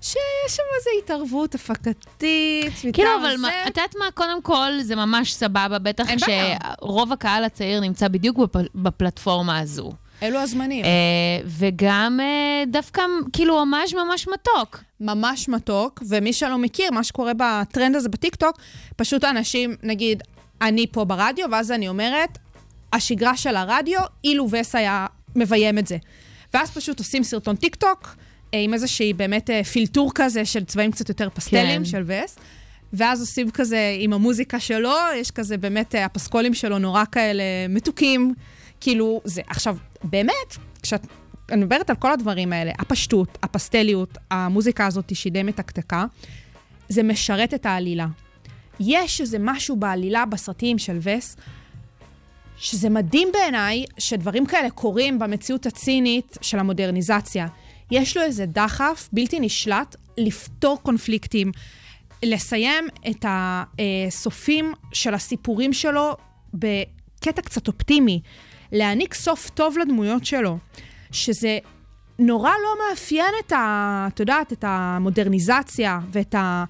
[0.00, 0.16] שיש
[0.48, 3.48] שם איזו התערבות הפקתית, כאילו, אבל מה-.
[3.62, 4.04] את יודעת מה?
[4.14, 6.04] קודם כל, זה ממש סבבה, בטח.
[6.18, 9.92] שרוב הקהל הצעיר נמצא בדיוק בפ- בפלטפורמה הזו.
[10.22, 10.84] אלו הזמנים.
[10.84, 10.90] אה,
[11.44, 13.02] וגם אה, דווקא,
[13.32, 14.82] כאילו, ממש ממש מתוק.
[15.00, 18.56] ממש מתוק, ומי שלא מכיר, מה שקורה בטרנד הזה בטיקטוק,
[18.96, 20.22] פשוט האנשים, נגיד,
[20.62, 22.38] אני פה ברדיו, ואז אני אומרת,
[22.92, 25.06] השגרה של הרדיו, אילו וס היה
[25.36, 25.96] מביים את זה.
[26.54, 28.16] ואז פשוט עושים סרטון טיקטוק,
[28.54, 31.84] אה, עם איזושהי באמת פילטור כזה של צבעים קצת יותר פסטלים כן.
[31.84, 32.38] של וס.
[32.92, 38.34] ואז עושים כזה עם המוזיקה שלו, יש כזה באמת, הפסקולים שלו נורא כאלה מתוקים.
[38.80, 41.06] כאילו, זה, עכשיו, באמת, כשאת
[41.52, 46.04] אני מדברת על כל הדברים האלה, הפשטות, הפסטליות, המוזיקה הזאת שהיא די מתקתקה,
[46.88, 48.06] זה משרת את העלילה.
[48.80, 51.36] יש איזה משהו בעלילה בסרטים של וס,
[52.56, 57.46] שזה מדהים בעיניי שדברים כאלה קורים במציאות הצינית של המודרניזציה.
[57.90, 61.52] יש לו איזה דחף בלתי נשלט לפתור קונפליקטים,
[62.22, 66.16] לסיים את הסופים של הסיפורים שלו
[66.54, 68.20] בקטע קצת אופטימי,
[68.72, 70.58] להעניק סוף טוב לדמויות שלו,
[71.12, 71.58] שזה
[72.18, 74.08] נורא לא מאפיין את ה...
[74.12, 76.64] את יודעת, את המודרניזציה ואת ה...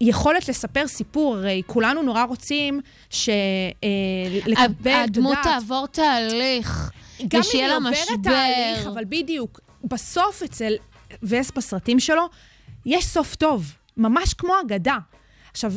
[0.00, 3.28] יכולת לספר סיפור, הרי כולנו נורא רוצים ש...
[3.28, 6.90] אה, את הדמות יודעת, תעבור תהליך,
[7.28, 8.08] גם אם היא עוברת.
[8.22, 10.72] תהליך, אבל בדיוק, בסוף אצל
[11.22, 12.28] וס בסרטים שלו,
[12.86, 14.98] יש סוף טוב, ממש כמו אגדה.
[15.50, 15.72] עכשיו,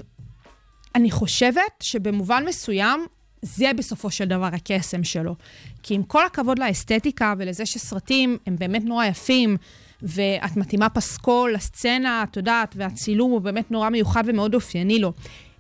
[0.96, 3.06] אני חושבת שבמובן מסוים,
[3.44, 5.36] זה בסופו של דבר הקסם שלו.
[5.84, 9.58] כי עם כל הכבוד לאסתטיקה ולזה שסרטים הם באמת נורא יפים,
[10.02, 15.14] ואת מתאימה פסקול לסצנה, את יודעת, והצילום הוא באמת נורא מיוחד ומאוד אופייני לו.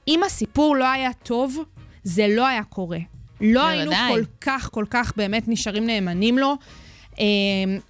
[0.08, 1.58] אם הסיפור לא היה טוב,
[2.04, 3.00] זה לא היה קורה.
[3.42, 3.92] לא היינו.
[4.10, 6.56] כל כך, כל כך באמת נשארים נאמנים לו.
[7.20, 7.26] אה,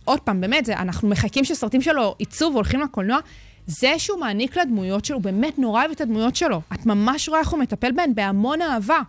[0.06, 3.20] עוד פעם, באמת, זה, אנחנו מחכים שסרטים שלו יצאו והולכים לקולנוע.
[3.68, 6.62] זה שהוא מעניק לדמויות שלו, הוא באמת נורא אוהב את הדמויות שלו.
[6.74, 9.00] את ממש רואה איך הוא מטפל בהן בהמון אהבה.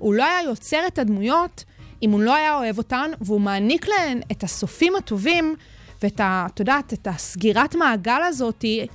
[0.00, 1.64] הוא לא היה יוצר את הדמויות
[2.02, 5.54] אם הוא לא היה אוהב אותן, והוא מעניק להן את הסופים הטובים
[6.02, 6.46] ואת ה...
[6.54, 8.86] את יודעת, את הסגירת מעגל הזאתי,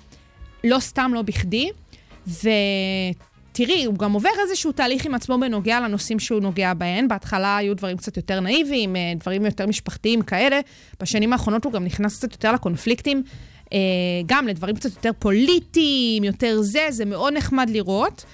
[0.64, 1.70] לא סתם, לא בכדי.
[2.28, 7.08] ותראי, הוא גם עובר איזשהו תהליך עם עצמו בנוגע לנושאים שהוא נוגע בהן.
[7.08, 10.60] בהתחלה היו דברים קצת יותר נאיביים, אה, דברים יותר משפחתיים כאלה.
[11.02, 13.24] בשנים האחרונות הוא גם נכנס קצת יותר לקונפליקטים,
[13.74, 13.78] אה,
[14.26, 18.26] גם לדברים קצת יותר פוליטיים, יותר זה, זה מאוד נחמד לראות.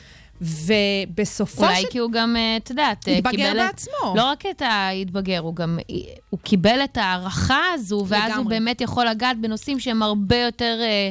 [0.42, 1.88] ובסופו אולי של...
[1.92, 4.14] כי הוא גם, אה, את יודעת, אה, התבגר קיבל את- בעצמו.
[4.16, 5.80] לא רק את ההתבגר, הוא גם,
[6.30, 8.50] הוא קיבל את ההערכה הזו, ואז הוא לגמרי.
[8.60, 11.10] באמת יכול לגעת בנושאים שהם הרבה יותר אה,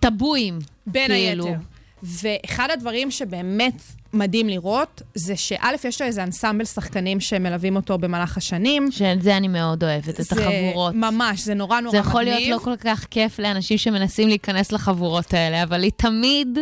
[0.00, 0.58] טבויים.
[0.86, 1.46] בין כאילו.
[1.46, 1.58] היתר.
[2.02, 3.74] ואחד הדברים שבאמת
[4.12, 5.56] מדהים לראות, זה שא',
[5.88, 8.90] יש לו איזה אנסמבל שחקנים שמלווים אותו במהלך השנים.
[8.92, 10.94] שאת זה אני מאוד אוהבת, את זה החבורות.
[10.94, 12.10] ממש, זה נורא נורא זה מגניב.
[12.10, 16.58] יכול להיות לא כל כך כיף לאנשים שמנסים להיכנס לחבורות האלה, אבל היא תמיד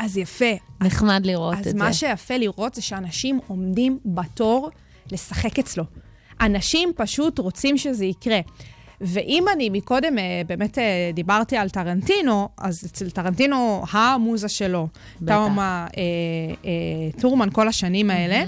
[0.00, 0.44] אז יפה.
[0.80, 1.98] נחמד לראות אז את מה זה.
[1.98, 4.70] שיפה לראות זה שאנשים עומדים בתור
[5.12, 5.84] לשחק אצלו.
[6.40, 8.40] אנשים פשוט רוצים שזה יקרה.
[9.00, 14.88] ואם אני מקודם אה, באמת אה, דיברתי על טרנטינו, אז אצל טרנטינו המוזה שלו.
[15.26, 16.02] זאת אומה אה,
[16.64, 18.44] אה, טורמן כל השנים האלה.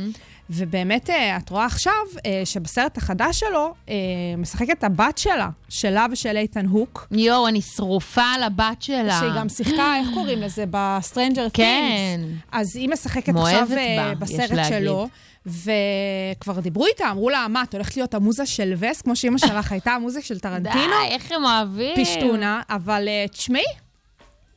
[0.51, 1.93] ובאמת, אה, את רואה עכשיו
[2.27, 3.95] אה, שבסרט החדש שלו אה,
[4.39, 7.09] משחקת הבת שלה, שלה ושל איתן הוק.
[7.11, 9.19] יואו, אני שרופה על הבת שלה.
[9.21, 10.65] שהיא גם שיחקה, איך קוראים לזה?
[10.71, 12.21] ב Stranger כן.
[12.53, 14.65] אז היא משחקת עכשיו בה, בסרט.
[14.69, 15.09] שלו,
[15.47, 19.73] וכבר דיברו איתה, אמרו לה, מה, את הולכת להיות המוזה של וס, כמו שאימא שלך
[19.73, 20.75] הייתה המוזה של טרנטינו?
[20.75, 22.05] די, איך הם אוהבים.
[22.05, 23.65] פשטונה, אבל תשמעי,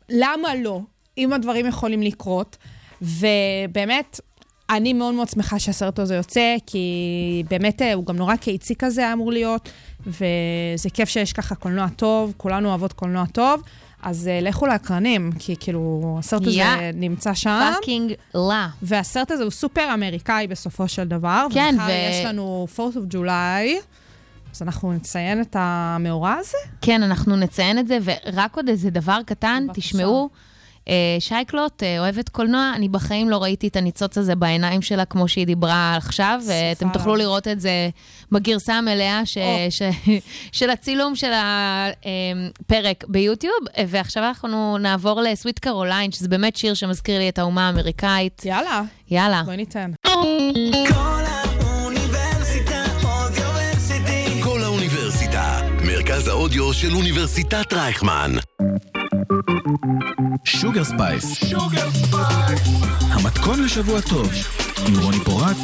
[0.09, 0.79] למה לא,
[1.17, 2.57] אם הדברים יכולים לקרות?
[3.01, 4.19] ובאמת,
[4.69, 9.13] אני מאוד מאוד שמחה שהסרט הזה יוצא, כי באמת אה, הוא גם נורא קיצי כזה
[9.13, 9.69] אמור להיות.
[10.07, 13.61] וזה כיף שיש ככה קולנוע טוב, כולנו אוהבות קולנוע טוב,
[14.03, 16.65] אז uh, לכו לאקרנים, כי כאילו, הסרט הזה yeah.
[16.93, 17.71] נמצא שם.
[17.75, 18.67] fucking לה.
[18.81, 21.47] והסרט הזה הוא סופר אמריקאי בסופו של דבר.
[21.53, 23.83] כן, ו- יש לנו 4th of July,
[24.53, 26.57] אז אנחנו נציין את המאורע הזה.
[26.81, 29.65] כן, אנחנו נציין את זה, ורק עוד איזה דבר קטן.
[29.73, 30.29] תשמעו.
[30.33, 30.54] אה,
[31.19, 35.45] שייקלוט אה, אוהבת קולנוע, אני בחיים לא ראיתי את הניצוץ הזה בעיניים שלה כמו שהיא
[35.45, 36.93] דיברה עכשיו, ואתם סליחה.
[36.93, 37.89] תוכלו לראות את זה
[38.31, 39.37] בגרסה המלאה ש.
[39.69, 39.81] ש,
[40.59, 43.55] של הצילום של הפרק ביוטיוב.
[43.77, 48.41] אה, ועכשיו אנחנו נעבור לסוויט קרוליין, שזה באמת שיר שמזכיר לי את האומה האמריקאית.
[48.45, 49.43] יאללה, יאללה.
[49.45, 49.91] בואי ניתן.
[54.43, 58.31] כל האוניברסיטה, מרכז האודיו של אוניברסיטת רייכמן.
[60.43, 61.53] שוגר ספייס.
[63.01, 64.29] המתכון לשבוע טוב,
[64.87, 65.57] עם רוני פורט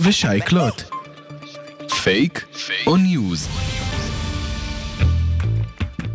[0.00, 0.82] ושי קלוט.
[2.02, 2.44] פייק
[2.86, 3.48] או ניוז?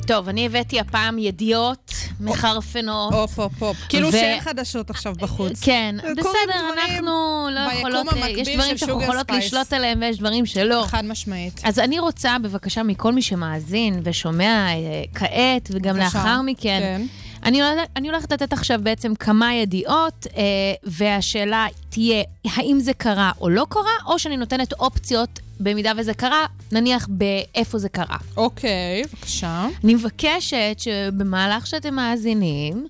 [0.07, 3.13] טוב, אני הבאתי הפעם ידיעות מחרפנות.
[3.13, 3.77] הופ, הופ, הופ.
[3.89, 5.63] כאילו שאין חדשות עכשיו בחוץ.
[5.63, 9.31] כן, בסדר, אנחנו לא יכולות, אה, יש דברים שאנחנו יכולות.
[9.31, 10.83] לשלוט עליהם ויש דברים שלא.
[10.87, 11.61] חד משמעית.
[11.63, 15.97] אז אני רוצה, בבקשה, מכל מי שמאזין ושומע אה, כעת, וגם.
[15.97, 17.01] לאחר מכן, כן.
[17.43, 17.61] אני,
[17.95, 20.43] אני הולכת לתת עכשיו בעצם כמה ידיעות, אה,
[20.83, 26.45] והשאלה תהיה, האם זה קרה או לא קרה, או שאני נותנת אופציות במידה וזה קרה,
[26.71, 28.17] נניח באיפה זה קרה.
[28.37, 29.67] אוקיי, בבקשה.
[29.83, 32.87] אני מבקשת שבמהלך שאתם מאזינים,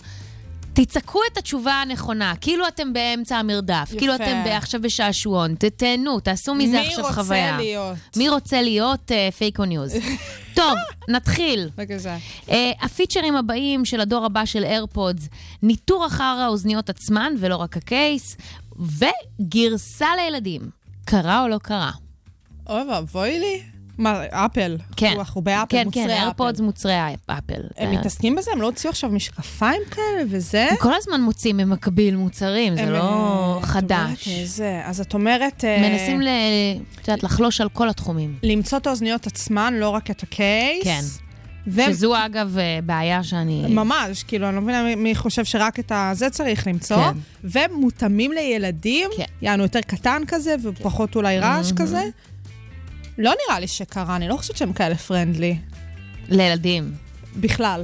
[0.81, 3.99] תצעקו את התשובה הנכונה, כאילו אתם באמצע המרדף, יפה.
[3.99, 7.51] כאילו אתם עכשיו בשעשועון, תיהנו, תעשו מזה עכשיו מי חוויה.
[7.51, 7.97] רוצה להיות?
[8.17, 9.93] מי רוצה להיות פייק או ניוז?
[10.55, 10.73] טוב,
[11.09, 11.69] נתחיל.
[11.77, 12.17] בבקשה.
[12.47, 15.27] אה, הפיצ'רים הבאים של הדור הבא של איירפודס,
[15.63, 18.37] ניטור אחר האוזניות עצמן, ולא רק הקייס,
[18.79, 20.61] וגרסה לילדים.
[21.05, 21.91] קרה או לא קרה?
[22.69, 23.76] אוי ואבוי לי.
[23.97, 24.77] מה, אפל?
[24.95, 25.13] כן.
[25.17, 26.19] אנחנו באפל, כן, מוצרי כן, אפל.
[26.19, 26.93] איירפודס מוצרי
[27.25, 27.61] אפל.
[27.77, 28.51] הם אה, מתעסקים בזה?
[28.53, 30.67] הם לא הוציאו עכשיו משקפיים כאלה וזה?
[30.69, 34.27] הם כל הזמן מוציאים במקביל מוצרים, זה הם, לא אה, חדש.
[34.29, 34.81] זה.
[34.85, 35.63] אז את אומרת...
[35.65, 36.27] אה, מנסים, ל-
[37.01, 38.35] את יודעת, לחלוש על כל התחומים.
[38.43, 40.83] למצוא את האוזניות עצמן, לא רק את הקייס.
[40.83, 41.01] כן.
[41.69, 43.63] ו- שזו אגב אה, בעיה שאני...
[43.69, 46.97] ממש, כאילו, אני לא מבינה מי- חושב שרק את הזה צריך למצוא.
[46.97, 47.17] כן.
[47.43, 49.23] ומותאמים לילדים, כן.
[49.41, 52.01] יענו יותר קטן כזה, ופחות אולי רעש כזה.
[53.17, 55.57] לא נראה לי שקרה, אני לא חושבת שהם כאלה פרנדלי.
[56.29, 56.91] לילדים.
[57.35, 57.83] בכלל.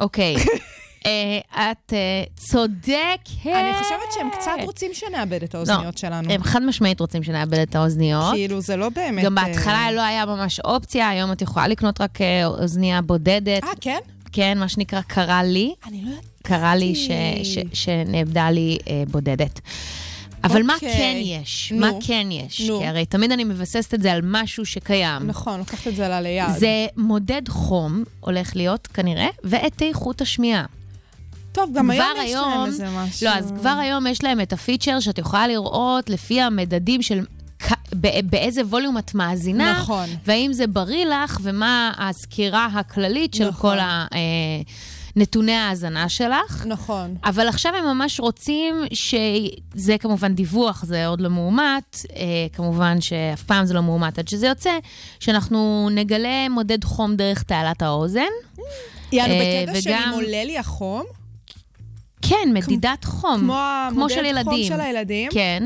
[0.00, 0.36] אוקיי.
[1.06, 1.38] אה,
[1.70, 3.46] את אה, צודקת.
[3.46, 6.32] אני חושבת שהם קצת רוצים שנאבד את האוזניות שלנו.
[6.32, 8.34] הם חד משמעית רוצים שנאבד את האוזניות.
[8.34, 9.24] כאילו, זה לא באמת...
[9.24, 13.64] גם אה, בהתחלה לא היה ממש אופציה, היום את יכולה לקנות רק אוזנייה בודדת.
[13.64, 13.98] אה, כן?
[14.32, 15.74] כן, מה שנקרא, קרה לי.
[15.86, 16.24] אני לא יודעת.
[16.42, 16.94] קרה לי
[17.72, 18.78] שנאבדה לי
[19.10, 19.60] בודדת.
[20.44, 20.92] אבל מה אוקיי.
[20.96, 21.72] כן יש?
[21.74, 21.80] נו.
[21.80, 22.60] מה כן יש?
[22.60, 22.78] נו.
[22.80, 25.26] כי הרי תמיד אני מבססת את זה על משהו שקיים.
[25.26, 26.48] נכון, לקחת את זה לה ליד.
[26.58, 30.64] זה מודד חום, הולך להיות כנראה, ואת איכות השמיעה.
[31.52, 33.26] טוב, גם היום יש היום- להם איזה משהו.
[33.26, 37.20] לא, אז כבר היום יש להם את הפיצ'ר שאת יכולה לראות לפי המדדים של
[38.24, 40.08] באיזה ווליום את מאזינה, נכון.
[40.26, 43.70] והאם זה בריא לך, ומה הסקירה הכללית של נכון.
[43.70, 44.18] כל ה- אה,
[45.16, 46.64] נתוני ההאזנה שלך.
[46.66, 47.14] נכון.
[47.24, 52.22] אבל עכשיו הם ממש רוצים, שזה כמובן דיווח, זה עוד לא מאומת, אה,
[52.52, 54.70] כמובן שאף פעם זה לא מאומת עד שזה יוצא,
[55.20, 58.20] שאנחנו נגלה מודד חום דרך תעלת האוזן.
[59.12, 61.02] יענו, אה, בקטע שאם וגם- עולה לי החום,
[62.28, 63.38] כן, מדידת חום.
[63.40, 63.52] כמו
[63.90, 64.62] כמו המודד של חום.
[64.64, 65.30] של הילדים.
[65.32, 65.62] כן,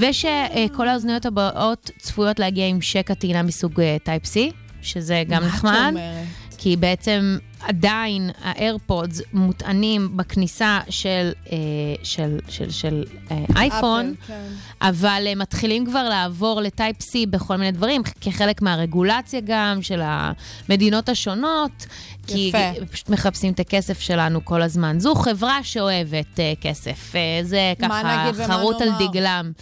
[0.00, 4.36] ושכל האוזניות הבאות צפויות להגיע עם שקע טעינה מסוג אה, Type C,
[4.82, 5.86] שזה גם מה את נחמד.
[5.90, 6.24] אומרת?
[6.62, 11.56] כי בעצם עדיין האיירפודס מוטענים בכניסה של, אה,
[12.02, 14.48] של, של, של אה, אייפון, אפל, כן.
[14.82, 20.00] אבל הם מתחילים כבר לעבור ל Type C בכל מיני דברים, כחלק מהרגולציה גם של
[20.04, 21.86] המדינות השונות,
[22.26, 22.84] כי יפה.
[22.90, 24.98] פשוט מחפשים את הכסף שלנו כל הזמן.
[24.98, 28.88] זו חברה שאוהבת אה, כסף, אה, זה ככה חרוט על?
[28.98, 29.52] דגלם.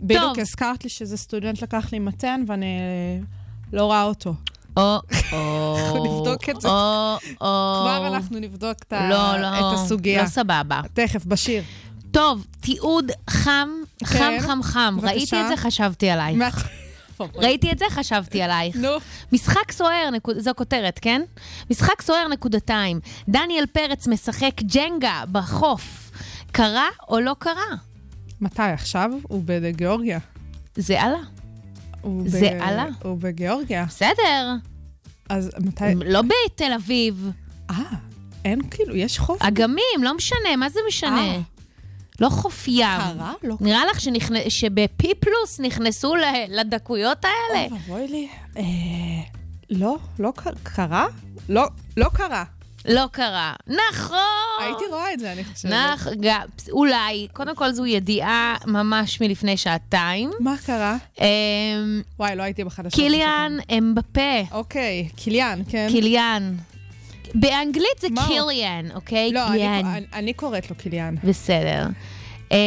[0.00, 0.38] בדיוק.
[0.38, 2.78] הזכרת לי שזה סטודנט לקח לי מתן, ואני
[3.72, 4.34] לא רואה אותו.
[4.78, 4.98] או,
[5.32, 6.68] או, אנחנו נבדוק את זה.
[6.68, 7.80] או, או.
[7.82, 10.22] כבר אנחנו נבדוק את ה- לא, לא, הסוגיה.
[10.22, 10.80] לא סבבה.
[10.94, 11.62] תכף, בשיר.
[12.10, 13.68] טוב, תיעוד חם,
[14.04, 14.94] חם, כן, חם, חם.
[14.98, 15.12] בבקשה.
[15.14, 16.68] ראיתי את זה, חשבתי עלייך.
[17.34, 18.76] ראיתי את זה, חשבתי עלייך.
[18.76, 18.88] נו.
[19.32, 20.38] משחק סוער, נקוד...
[20.38, 21.22] זו כותרת, כן?
[21.70, 23.00] משחק סוער נקודתיים.
[23.28, 26.10] דניאל פרץ משחק ג'נגה בחוף.
[26.52, 27.74] קרה או לא קרה?
[28.40, 28.62] מתי?
[28.62, 29.10] עכשיו?
[29.22, 30.18] הוא בגיאורגיה.
[30.76, 31.18] זה עלה.
[32.26, 32.86] זה ב- עלה.
[33.02, 33.84] הוא בגיאורגיה.
[33.84, 34.54] בסדר.
[35.28, 35.84] אז מתי...
[36.04, 37.30] לא בתל אביב.
[37.70, 37.76] אה,
[38.44, 39.42] אין כאילו, יש חוף?
[39.42, 41.20] אגמים, לא משנה, מה זה משנה?
[41.20, 41.40] אה.
[42.20, 42.86] לא חוף ים.
[42.98, 43.32] קרה?
[43.42, 44.34] לא נראה לך שנכנ...
[44.48, 46.22] שבפי פלוס נכנסו ל...
[46.48, 47.66] לדקויות האלה?
[47.70, 48.28] אוי ואבוי לי.
[48.56, 48.62] אה,
[49.70, 50.32] לא, לא
[50.62, 51.06] קרה?
[51.48, 51.64] לא,
[51.96, 52.44] לא קרה.
[52.86, 53.52] לא קרה.
[53.66, 54.18] נכון!
[54.60, 55.72] הייתי רואה את זה, אני חושבת.
[56.20, 60.30] גם, אולי, קודם כל זו ידיעה ממש מלפני שעתיים.
[60.40, 60.96] מה קרה?
[61.20, 61.24] אמ,
[62.18, 63.00] וואי, לא הייתי בחדשות.
[63.00, 65.88] קיליאן אמבפה, אוקיי, קיליאן, כן?
[65.90, 66.54] קיליאן.
[67.34, 68.26] באנגלית זה מה?
[68.28, 69.32] קיליאן, אוקיי?
[69.32, 69.86] לא, אני- קיליאן.
[69.86, 71.14] אני- אני קוראת לו קיליאן.
[71.24, 71.86] בסדר.
[72.52, 72.58] אה,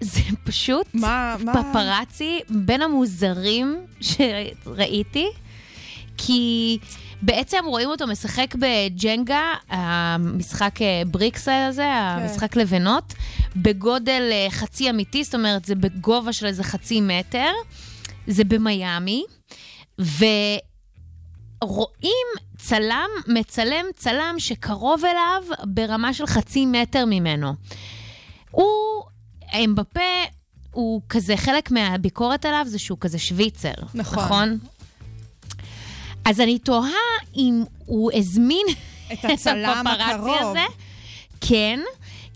[0.00, 1.52] זה פשוט מה, מה...
[1.54, 5.26] פפרצי בין המוזרים שראיתי,
[6.18, 6.78] כי
[7.22, 12.22] בעצם רואים אותו משחק בג'נגה, המשחק אה, בריקס הזה, כן.
[12.22, 13.14] המשחק לבנות,
[13.56, 17.50] בגודל אה, חצי אמיתי, זאת אומרת, זה בגובה של איזה חצי מטר,
[18.26, 19.24] זה במיאמי,
[19.98, 20.46] ורואים
[22.58, 27.52] צלם, מצלם צלם שקרוב אליו ברמה של חצי מטר ממנו.
[28.50, 29.02] הוא,
[29.64, 30.00] אמבפה,
[30.70, 33.72] הוא כזה, חלק מהביקורת עליו זה שהוא כזה שוויצר.
[33.94, 34.24] נכון.
[34.24, 34.58] נכון?
[36.24, 36.90] אז אני תוהה
[37.36, 38.66] אם הוא הזמין
[39.12, 40.36] את הצלם הקרוב.
[40.40, 40.64] הזה.
[41.40, 41.80] כן,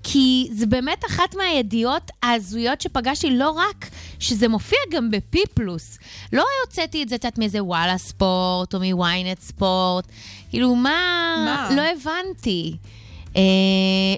[0.02, 5.98] כי זה באמת אחת מהידיעות ההזויות שפגשתי, לא רק שזה מופיע גם בפי פלוס.
[6.32, 10.04] לא הוצאתי את זה, את יודעת, מאיזה וואלה ספורט או מ ynet ספורט.
[10.50, 10.90] כאילו, מה?
[11.44, 11.68] מה?
[11.76, 12.76] לא הבנתי.
[13.36, 13.42] אה,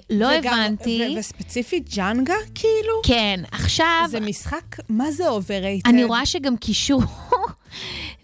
[0.09, 1.13] לא וגם- הבנתי.
[1.15, 2.93] ו- וספציפית ג'אנגה, כאילו?
[3.03, 4.05] כן, עכשיו...
[4.09, 5.89] זה משחק, מה זה overrated?
[5.89, 7.01] אני רואה שגם קישרו,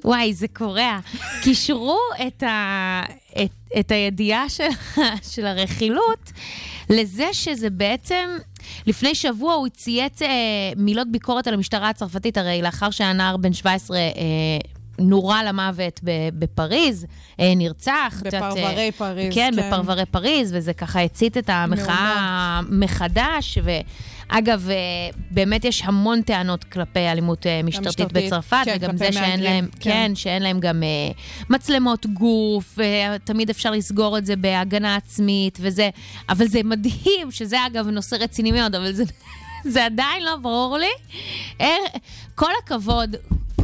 [0.04, 1.00] וואי, זה קורע.
[1.42, 3.02] קישרו את, ה,
[3.44, 4.68] את, את הידיעה של,
[5.34, 6.32] של הרכילות
[6.90, 8.30] לזה שזה בעצם,
[8.88, 10.28] לפני שבוע הוא צייץ אה,
[10.78, 14.12] מילות ביקורת על המשטרה הצרפתית, הרי לאחר שהנער בן 17 אה,
[15.00, 16.00] נורה למוות
[16.34, 17.06] בפריז,
[17.40, 18.18] אה, נרצח.
[18.22, 19.68] את יודעת, בפרברי אה, פריז, כן, כן.
[19.68, 23.58] בפרברי פריז, וזה ככה הצית את המחאה מחדש.
[23.64, 23.84] ואגב,
[24.32, 29.30] אה, באמת יש המון טענות כלפי אלימות אה, משטרתית משטרתית, בצרפת, כן, וגם זה שאין
[29.30, 29.92] מהגרים, להם, כן.
[29.92, 31.12] כן, שאין להם גם אה,
[31.50, 35.90] מצלמות גוף, ותמיד אפשר לסגור את זה בהגנה עצמית, וזה,
[36.30, 39.04] אבל זה מדהים, שזה אגב נושא רציני מאוד, אבל זה,
[39.74, 41.66] זה עדיין לא ברור לי.
[42.36, 43.16] כל הכבוד.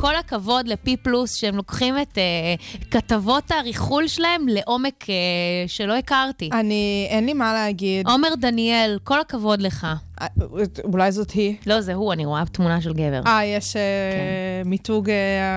[0.01, 5.07] כל הכבוד לפי פלוס שהם לוקחים את uh, כתבות הריחול שלהם לעומק uh,
[5.67, 6.49] שלא הכרתי.
[6.51, 8.07] אני, אין לי מה להגיד.
[8.07, 9.87] עומר דניאל, כל הכבוד לך.
[10.21, 10.27] אה,
[10.83, 11.55] אולי זאת היא.
[11.67, 13.21] לא, זה הוא, אני רואה תמונה של גבר.
[13.27, 13.81] אה, יש אה,
[14.65, 15.09] מיתוג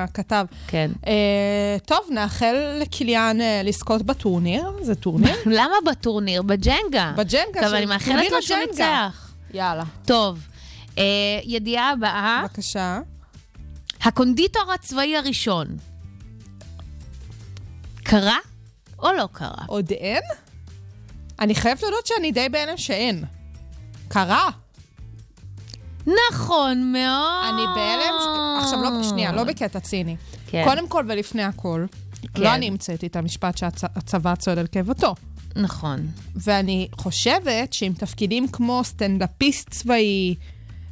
[0.04, 0.46] הכתב.
[0.66, 0.90] כן.
[1.06, 5.36] אה, טוב, נאחל לקיליאן לזכות בטורניר, זה טורניר.
[5.58, 6.42] למה בטורניר?
[6.42, 7.12] בג'נגה.
[7.16, 8.58] בג'נגה, טוב, אני מאחלת לו שהוא.
[8.70, 9.32] ניצח.
[9.54, 10.38] יאללה, טוב,
[10.98, 11.04] אה,
[11.44, 13.00] ידיעה הבאה, בבקשה.
[14.04, 15.66] הקונדיטור הצבאי הראשון.
[18.02, 18.36] קרה
[18.98, 19.64] או לא קרה?
[19.66, 20.22] עוד אין?
[21.40, 23.24] אני חייבת להודות שאני די בהלם שאין.
[24.08, 24.48] קרה.
[26.06, 27.54] נכון מאוד.
[27.54, 30.16] אני בהלם, ש- עכשיו לא, שנייה, לא בקטע ציני.
[30.46, 30.64] כן.
[30.64, 31.86] קודם כל ולפני הכל,
[32.34, 32.42] כן.
[32.42, 35.14] לא אני המצאתי את המשפט שהצבא צועד על קיבתו.
[35.56, 36.06] נכון.
[36.36, 40.34] ואני חושבת שעם תפקידים כמו סטנדאפיסט צבאי,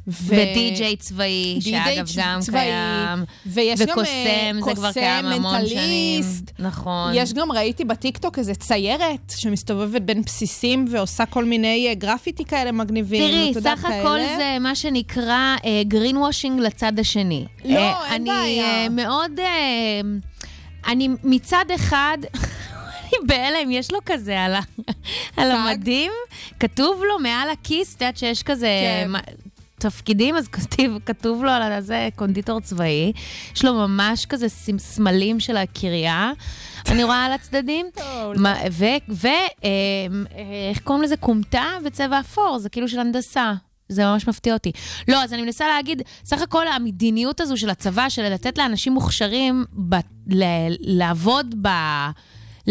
[0.07, 3.25] ו- ודי-ג'יי צבאי, שאגב גם צבאי, קיים.
[3.45, 6.23] ויש גם, אה, וקוסם, זה כבר קוסם, קיים המון שנים.
[6.59, 7.11] נכון.
[7.15, 12.71] יש גם, ראיתי בטיקטוק איזה ציירת שמסתובבת בין בסיסים ועושה כל מיני אה, גרפיטי כאלה
[12.71, 13.51] מגניבים.
[13.53, 14.19] תראי, סך הכל.
[14.37, 17.45] זה מה שנקרא גרין וושינג לצד השני.
[17.65, 18.65] לא, אה, אין אני בעיה.
[18.65, 19.39] אה, מאוד...
[19.39, 20.01] אה,
[20.87, 22.17] אני מצד אחד...
[23.11, 24.37] אני בהלם, יש לו כזה
[25.37, 26.11] על המדים,
[26.59, 29.11] כתוב לו מעל הכיס, את יודעת שיש כזה כן.
[29.81, 33.11] תפקידים, אז כתוב, כתוב לו על הזה קונדיטור צבאי.
[33.55, 36.31] יש לו ממש כזה סמלים של הקריה,
[36.89, 37.85] אני רואה על הצדדים.
[38.35, 41.17] מה- ו- ו- אה, אה, איך קוראים לזה?
[41.17, 43.53] כומתה בצבע אפור, זה כאילו של הנדסה.
[43.89, 44.71] זה ממש מפתיע אותי.
[45.07, 49.65] לא, אז אני מנסה להגיד, סך הכל המדיניות הזו של הצבא, של לתת לאנשים מוכשרים
[49.89, 49.95] ב-
[50.27, 51.67] ל- לעבוד ב...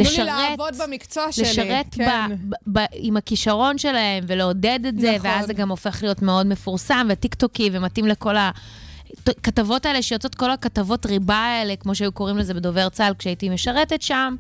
[0.03, 1.45] תנו לי לשרת, לעבוד במקצוע שלי.
[1.45, 2.29] לשרת כן.
[2.29, 5.31] ב, ב, ב, עם הכישרון שלהם ולעודד את זה, נכון.
[5.31, 11.07] ואז זה גם הופך להיות מאוד מפורסם וטיקטוקי ומתאים לכל הכתבות האלה שיוצאות, כל הכתבות
[11.07, 14.37] ריבה האלה, כמו שהיו קוראים לזה בדובר צה"ל כשהייתי משרתת שם.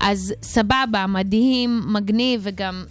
[0.00, 2.84] אז סבבה, מדהים, מגניב, וגם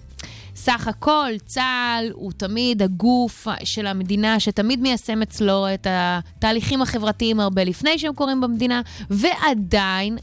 [0.55, 7.63] סך הכל, צה"ל הוא תמיד הגוף של המדינה שתמיד מיישם אצלו את התהליכים החברתיים הרבה
[7.63, 10.17] לפני שהם קורים במדינה, ועדיין,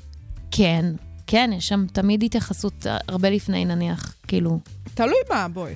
[0.51, 0.85] כן,
[1.31, 4.59] כן, יש שם תמיד התייחסות הרבה לפני, נניח, כאילו.
[4.95, 5.75] תלוי מה, בואי.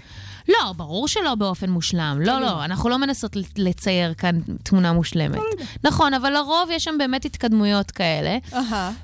[0.48, 2.18] לא, ברור שלא באופן מושלם.
[2.20, 5.38] לא, לא, אנחנו לא מנסות לצייר כאן תמונה מושלמת.
[5.84, 8.38] נכון, אבל לרוב יש שם באמת התקדמויות כאלה.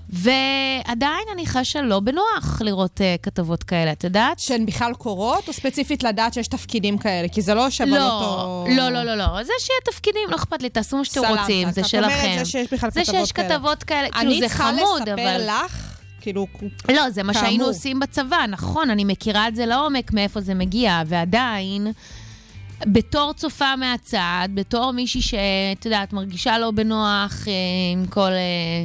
[0.08, 4.38] ועדיין אני חשה לא בנוח לראות uh, כתבות כאלה, את יודעת?
[4.38, 7.28] שהן בכלל קורות, או ספציפית לדעת שיש תפקידים כאלה?
[7.28, 8.64] כי זה לא על לא, אותו...
[8.76, 9.42] לא, לא, לא, לא.
[9.42, 11.20] זה שיהיה תפקידים, לא אכפת לי, תעשו מה שאתם.
[11.38, 12.42] רוצים, זה שלכם.
[12.42, 13.48] זה שיש זה כתבות כאלה.
[13.48, 15.46] כתבות כאלה, כאילו, אני זה צריכה חמוד, לספר אבל...
[15.46, 15.89] לך,
[16.20, 16.46] כאילו...
[16.88, 17.64] לא, זה מה שהיינו.
[17.64, 21.86] עושים בצבא, נכון, אני מכירה את זה לעומק, מאיפה זה מגיע, ועדיין,
[22.86, 27.52] בתור צופה מהצד, בתור מישהי שאת יודעת, מרגישה לא בנוח אה,
[27.92, 28.30] עם כל...
[28.32, 28.84] אה,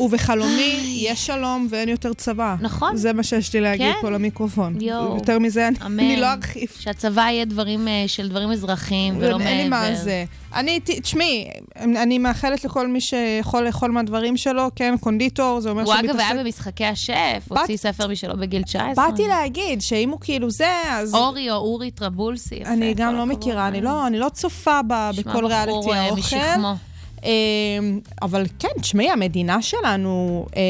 [0.00, 2.56] ובחלומי יש שלום ואין יותר צבא.
[2.60, 2.96] נכון.
[2.96, 3.98] זה מה שיש לי להגיד כן.
[4.00, 4.80] פה למיקרופון.
[4.80, 5.14] יואו.
[5.16, 5.98] יותר מזה אני, אמן.
[6.00, 6.68] אני לא ארחיב.
[6.78, 9.50] שהצבא יהיה דברים אה, של דברים אזרחיים ולא מעבר.
[9.50, 10.24] אין לי מה זה.
[10.54, 15.92] אני, תשמעי, אני מאחלת לכל מי שיכול לאכול מהדברים שלו, כן, קונדיטור, זה אומר הוא
[15.94, 16.40] שהוא אגב היה מתעסק...
[16.44, 19.10] במשחקי השף, בת- הוציא ספר משלו בגיל 19.
[19.10, 21.14] באתי להגיד שאם הוא כאילו זה, אז...
[21.14, 22.62] אורי או אורי טרבולסי.
[22.64, 23.26] אני גם לא.
[23.26, 26.36] מכירה, אני לא, אני לא צופה בכל ריאליטי אה, האוכל.
[27.26, 30.62] אמ, אבל כן, תשמעי, המדינה שלנו אה,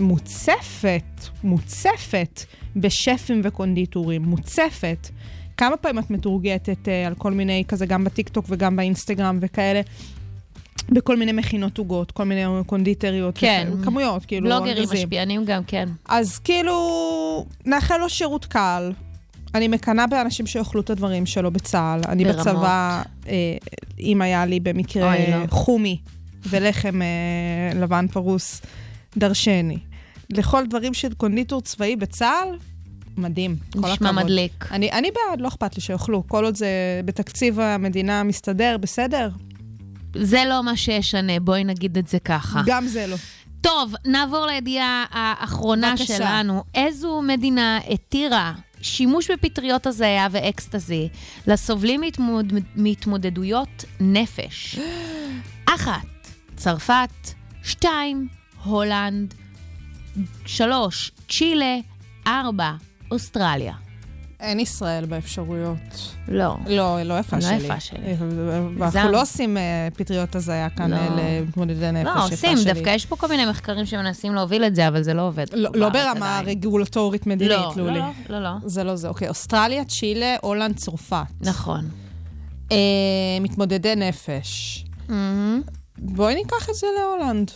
[0.00, 1.02] מוצפת,
[1.44, 2.44] מוצפת
[2.76, 5.08] בשפים וקונדיטורים, מוצפת.
[5.56, 9.80] כמה פעמים את מתורגטת אה, על כל מיני, כזה גם בטיקטוק וגם באינסטגרם וכאלה,
[10.88, 13.38] בכל מיני מכינות עוגות, כל מיני קונדיטריות.
[13.38, 13.66] כן.
[13.68, 14.88] וכאלה, כמויות, כאילו, בלוגרים.
[14.92, 15.88] משפיענים גם, כן.
[16.08, 18.92] אז כאילו, נאחל לו שירות קל.
[19.54, 22.00] אני מקנאה באנשים שיאכלו את הדברים שלו בצה"ל.
[22.08, 22.40] אני ברמות.
[22.40, 23.56] בצבא, אה,
[23.98, 25.46] אם היה לי במקרה אוי, לא.
[25.50, 25.98] חומי
[26.48, 28.62] ולחם אה, לבן פרוס,
[29.16, 29.78] דרשני.
[30.30, 32.58] לכל דברים של קונדיטור צבאי בצה"ל,
[33.16, 33.56] מדהים.
[33.76, 34.12] נשמע.
[34.12, 34.68] מדליק.
[34.70, 36.22] אני, אני בעד, לא אכפת לי שיאכלו.
[36.28, 36.68] כל עוד זה
[37.04, 39.28] בתקציב המדינה מסתדר, בסדר?
[40.16, 42.62] זה לא מה שישנה, בואי נגיד את זה ככה.
[42.66, 43.16] גם זה לא.
[43.60, 46.16] טוב, נעבור לידיעה האחרונה בבקשה.
[46.16, 46.64] שלנו.
[46.74, 51.08] איזו מדינה התירה שימוש בפטריות הזיה ואקסטזי
[51.46, 52.52] לסובלים מהתמוד...
[52.76, 54.78] מהתמודדויות נפש?
[55.66, 56.06] אחת,
[56.56, 57.10] צרפת,
[57.62, 58.28] שתיים,
[58.64, 59.34] הולנד,
[60.46, 61.76] שלוש, צ'ילה,
[62.26, 62.72] ארבע,
[63.10, 63.89] אוסטרליה.
[64.40, 66.14] אין ישראל באפשרויות.
[66.28, 66.56] לא.
[66.66, 67.54] לא, לא יפה לא שלי.
[67.54, 67.98] יפה שלי.
[68.18, 69.12] ואנחנו זעם.
[69.12, 70.96] לא עושים אה, פטריות הזיה כאן לא.
[70.96, 72.58] אה, למתמודדי נפש, לא, עושים.
[72.64, 75.46] דווקא יש פה כל מיני מחקרים שמנסים להוביל את זה, אבל זה לא עובד.
[75.52, 76.40] לא, לא ברמה.
[76.44, 77.98] רגולטורית מדינית, לא, לא, לולי.
[77.98, 78.50] לא, לא, לא.
[78.64, 79.08] זה לא זה.
[79.08, 81.16] אוקיי, אוסטרליה, צ'ילה, הולנד, צרפת.
[81.40, 81.88] נכון.
[82.72, 82.76] אה,
[83.40, 84.84] מתמודדי נפש.
[85.98, 87.50] בואי ניקח את זה להולנד.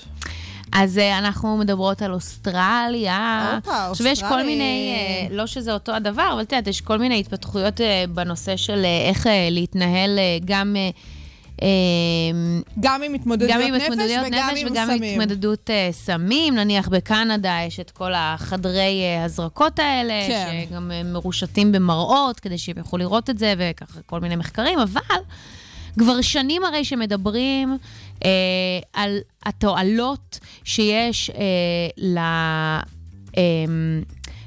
[0.74, 3.50] אז אה, אנחנו מדברות על אוסטרליה.
[3.56, 4.42] הופה, עכשיו יש כל.
[4.42, 8.56] מיני, אה, לא שזה אותו הדבר, אבל את יודעת, יש כל מיני התפתחויות אה, בנושא
[8.56, 10.76] של איך להתנהל גם...
[11.62, 11.68] אה,
[12.80, 15.20] גם עם מתמודדויות גם עם נפש התמודדויות וגם נפש עם וגם עם סמים.
[15.20, 16.54] התמודדות סמים.
[16.54, 20.64] נניח בקנדה יש את כל החדרי הזרקות האלה, כן.
[20.68, 25.00] שגם מרושתים במראות, כדי שהם יוכלו לראות את זה, וככה כל מיני מחקרים, אבל
[25.98, 27.78] כבר שנים הרי שמדברים
[28.24, 28.29] אה,
[28.92, 31.44] על התועלות שיש אה,
[31.96, 32.18] ל...
[32.18, 33.64] אה,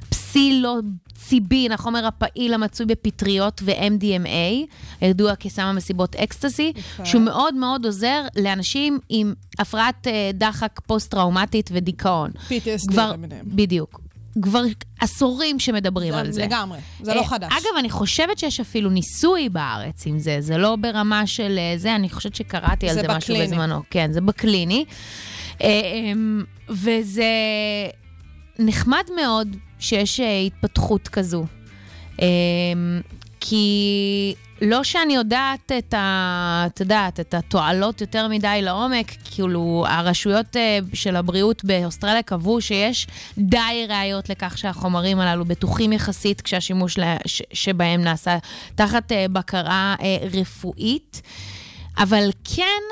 [0.10, 4.67] פסילוציבין, החומר הפעיל המצוי בפטריות ו-MDMA,
[5.01, 12.32] הידוע כסם המסיבות אקסטזי, שהוא מאוד מאוד עוזר לאנשים עם הפרעת אה, דחק פוסט-טראומטית ודיכאון.
[12.49, 13.45] PTSD למיניהם.
[13.45, 14.01] בדיוק.
[14.41, 14.63] כבר
[15.00, 16.41] עשורים שמדברים על זה.
[16.41, 17.52] לגמרי, זה לא אה, חדש.
[17.52, 21.95] אגב, אני חושבת שיש אפילו ניסוי בארץ עם זה, זה לא ברמה של אה, זה,
[21.95, 23.36] אני חושבת שקראתי על זה זה משהו.
[23.39, 23.82] בזמנו.
[23.89, 24.86] כן, זה בקליני.
[25.62, 27.23] אה, אמ, וזה
[28.60, 31.45] נחמד מאוד שיש התפתחות כזו.
[32.21, 32.26] אמ,
[33.39, 36.63] כי לא שאני יודעת את ה...
[36.67, 43.08] את יודעת, את התועלות יותר מדי לעומק, כאילו, הרשויות אה, של הבריאות באוסטרליה קבעו שיש
[43.38, 48.38] די ראיות לכך שהחומרים הללו בטוחים יחסית כשהשימוש ש- שבהם נעשה
[48.76, 51.22] תחת אה, בקרה אה, רפואית.
[51.98, 52.84] אבל כן,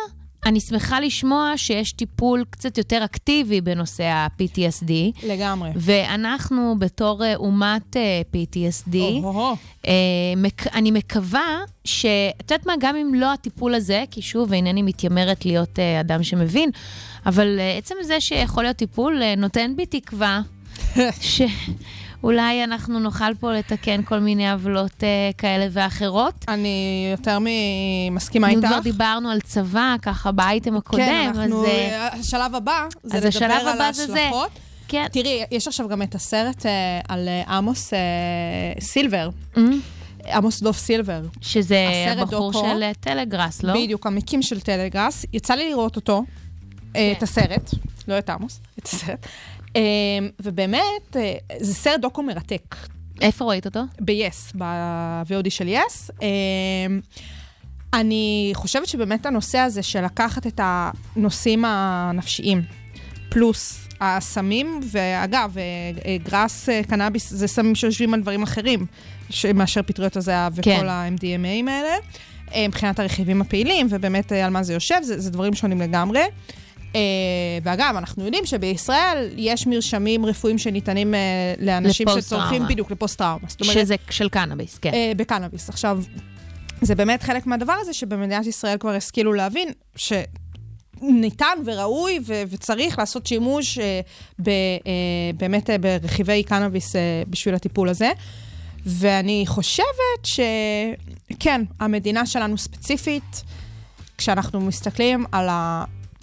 [0.45, 4.91] אני שמחה לשמוע שיש טיפול קצת יותר אקטיבי בנושא ה-PTSD.
[5.23, 5.69] לגמרי.
[5.75, 8.95] ואנחנו בתור אה, אומת אה, PTSD.
[9.87, 9.93] אה,
[10.73, 12.05] אני מקווה ש...
[12.41, 16.69] את יודעת מה, גם אם לא הטיפול הזה, כי שוב, אינני מתיימרת להיות אדם שמבין,
[17.25, 20.41] אבל עצם זה שיכול להיות טיפול נותן בי תקווה
[22.25, 25.07] שאולי אנחנו נוכל פה לתקן כל מיני עוולות אה,
[25.37, 26.45] כאלה ואחרות.
[26.47, 28.67] אני יותר ממסכימה איתך.
[28.67, 31.63] כבר דיברנו על צבא, ככה באייטם הקודם, כן, אנחנו...
[31.65, 31.69] אז...
[31.69, 34.19] אה, השלב הבא זה אז לדבר השלב על הבא זה זה.
[34.19, 34.49] ההשלכות.
[34.87, 35.07] כן.
[35.11, 36.71] תראי, יש עכשיו גם את הסרט אה,
[37.07, 37.99] על אה, עמוס אה,
[38.79, 39.59] סילבר, Mm,
[40.33, 41.21] עמוס דוב סילבר.
[41.41, 41.85] שזה
[42.17, 42.65] הבחור דוקו.
[42.67, 43.73] של אה, טלגראס, לא?
[43.73, 45.25] בדיוק, המקים של טלגראס.
[45.33, 46.23] יצא לי לראות אותו,
[46.95, 47.71] אה, את הסרט,
[48.07, 49.27] לא את עמוס, את הסרט.
[49.75, 49.81] אה,
[50.39, 52.75] ובאמת, אה, זה סרט דוקו מרתק.
[53.21, 53.79] איפה ראית אותו?
[54.01, 56.11] ב-yes, ב-VOD של yes.
[56.21, 56.99] אמ,
[57.93, 62.61] אני חושבת שבאמת הנושא הזה של לקחת את הנושאים הנפשיים,
[63.29, 65.63] פלוס הסמים, ואגב, אה,
[66.05, 68.85] אה, גראס, קנאביס, זה סמים שיושבים על דברים אחרים,
[69.53, 70.87] מאשר פטריות הזהב וכל כן.
[70.87, 71.95] ה-MDMAים האלה,
[72.67, 76.23] מבחינת הרכיבים הפעילים, ובאמת על מה זה יושב, זה, זה דברים שונים לגמרי.
[76.95, 76.99] אה,
[77.63, 81.19] ואגב, אנחנו יודעים שבישראל יש מרשמים רפואיים שניתנים אה,
[81.59, 82.07] לאנשים.
[82.21, 83.47] שצורכים בדיוק לפוסט-טראומה.
[83.63, 84.93] שזה של קנאביס, כן.
[84.93, 85.69] אה, בקנאביס.
[85.69, 85.99] עכשיו,
[86.81, 93.27] זה באמת חלק מהדבר הזה שבמדינת ישראל כבר השכילו להבין שניתן וראוי ו- וצריך לעשות
[93.27, 94.01] שימוש אה,
[94.39, 94.81] ב- אה,
[95.37, 98.11] באמת אה, ברכיבי קנאביס אה, בשביל הטיפול הזה.
[98.85, 99.85] ואני חושבת
[100.23, 103.43] שכן, המדינה שלנו ספציפית,
[104.17, 105.47] כשאנחנו מסתכלים על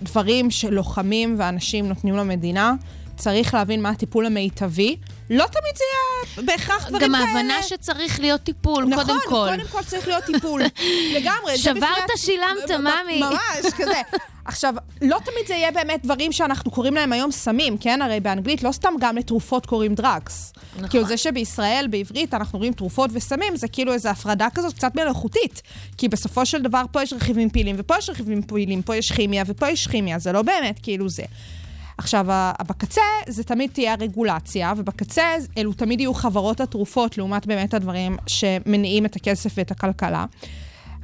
[0.03, 2.75] הדברים שלוחמים ואנשים נותנים למדינה,
[3.23, 4.97] צריך להבין מה הטיפול המיטבי.
[5.31, 7.29] לא תמיד זה יהיה בהכרח דברים גם כאלה.
[7.39, 9.49] ההבנה שצריך להיות טיפול, נכון, קודם כל.
[9.51, 10.63] קודם כל צריך להיות טיפול.
[11.17, 11.59] לגמרי.
[11.59, 13.21] שברת, בפני שילמת, מ- מ- ממי.
[13.21, 14.01] ממש, כזה.
[14.45, 18.03] עכשיו, לא תמיד זה יהיה באמת דברים שאנחנו קוראים להם היום סמים, כן?
[18.03, 20.53] הרי באנגלית לא סתם גם לתרופות קוראים דרגס.
[20.77, 20.89] נכון.
[20.89, 25.63] כאילו זה שבישראל, בעברית, אנחנו רואים תרופות וסמים, זה כאילו איזו הפרדה כזאת קצת מלאכותית.
[25.99, 29.43] כי בסופו של דבר פה יש רכיבים פעילים, ופה יש רכיבים פעילים, פה יש כימיה,
[29.47, 31.23] ופה יש כימיה, זה לא באמת כאילו זה.
[32.03, 32.27] עכשיו,
[32.67, 35.23] בקצה זה תמיד תהיה הרגולציה, ובקצה
[35.59, 40.25] אלו תמיד יהיו חברות התרופות, לעומת באמת הדברים שמניעים את הכסף ואת הכלכלה.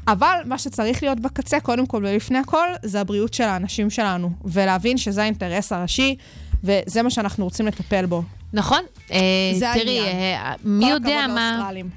[0.08, 4.98] אבל מה שצריך להיות בקצה, קודם כל ולפני הכל, זה הבריאות של האנשים שלנו, ולהבין
[4.98, 6.16] שזה האינטרס הראשי,
[6.64, 8.22] וזה מה שאנחנו רוצים לטפל בו.
[8.52, 8.82] נכון.
[9.12, 9.18] אה,
[9.54, 10.36] זה תראי, העניין.
[10.36, 11.52] אה, מי יודע מה...
[11.52, 11.90] לאוסטרלים.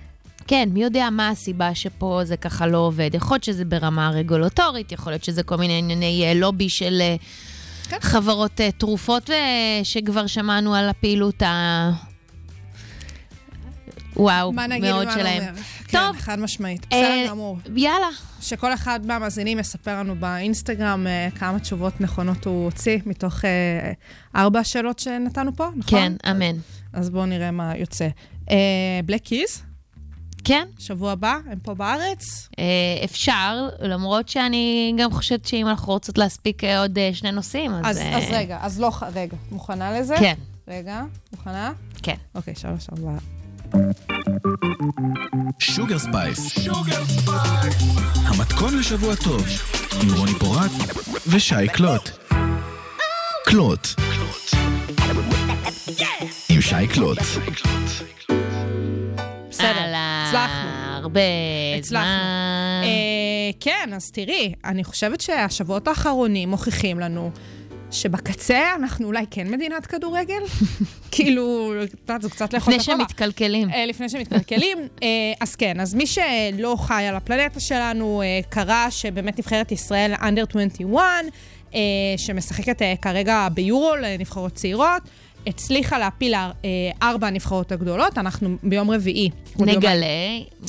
[0.47, 3.09] כן, מי יודע מה הסיבה שפה זה ככה לא עובד.
[3.13, 7.01] יכול להיות שזה ברמה רגולטורית, יכול להיות שזה כל מיני ענייני אה, לובי של
[7.91, 7.97] כן.
[8.01, 11.91] חברות אה, תרופות, אה, שכבר שמענו על הפעילות ה...
[14.15, 15.43] וואו, מה נגיד מאוד ומה שלהם.
[15.43, 15.57] נאמר?
[15.91, 16.15] טוב.
[16.15, 16.87] כן, חד משמעית.
[16.93, 17.57] אה, בסדר גמור.
[17.75, 18.09] יאללה.
[18.41, 23.91] שכל אחד מהמאזינים יספר לנו באינסטגרם אה, כמה תשובות נכונות הוא הוציא מתוך אה,
[24.35, 25.99] ארבע השאלות שנתנו פה, נכון?
[25.99, 26.57] כן, אמן.
[26.93, 28.07] אז בואו נראה מה יוצא.
[29.05, 29.63] Black Keys,
[30.43, 32.49] כן, שבוע הבא, הם פה בארץ.
[32.59, 32.63] אה,
[33.05, 37.81] אפשר, למרות שאני גם חושבת שאם אנחנו רוצות להספיק אה, עוד אה, שני נושאים, אז...
[37.85, 40.15] אז, אה, אז רגע, אז לא, ח- רגע, מוכנה לזה?
[40.19, 40.33] כן,
[40.67, 41.71] רגע, מוכנה?
[42.03, 42.15] כן.
[42.35, 43.11] אוקיי, שלוש, ארבע.
[45.59, 46.67] שוגר ספייס.
[48.25, 49.45] המתכון לשבוע טוב,
[50.03, 50.71] עם רוני פורט
[51.27, 52.09] ושי קלוט.
[53.45, 53.87] קלוט.
[56.49, 57.17] עם שי קלוט.
[59.63, 60.69] בסדר, הצלחנו.
[60.95, 61.21] הרבה
[61.79, 62.05] הצלחנו.
[62.05, 62.81] זמן.
[62.83, 67.31] אה, כן, אז תראי, אני חושבת שהשבועות האחרונים מוכיחים לנו
[67.91, 70.41] שבקצה אנחנו אולי כן מדינת כדורגל.
[71.11, 73.07] כאילו, את יודעת, זה קצת לאכול לפני את הכובע.
[73.07, 73.69] שמתקלקלים.
[73.69, 74.77] אה, לפני שמתקלקלים.
[75.03, 75.07] אה,
[75.39, 80.43] אז כן, אז מי שלא חי על הפלנטה שלנו, אה, קרא שבאמת נבחרת ישראל אנדר
[80.49, 81.03] 21,
[81.73, 81.79] אה,
[82.17, 85.01] שמשחקת אה, כרגע ביורו לנבחרות צעירות,
[85.47, 86.49] הצליחה להפיל אה,
[87.01, 89.29] ארבע הנבחרות הגדולות, אנחנו ביום רביעי.
[89.59, 90.05] נגלה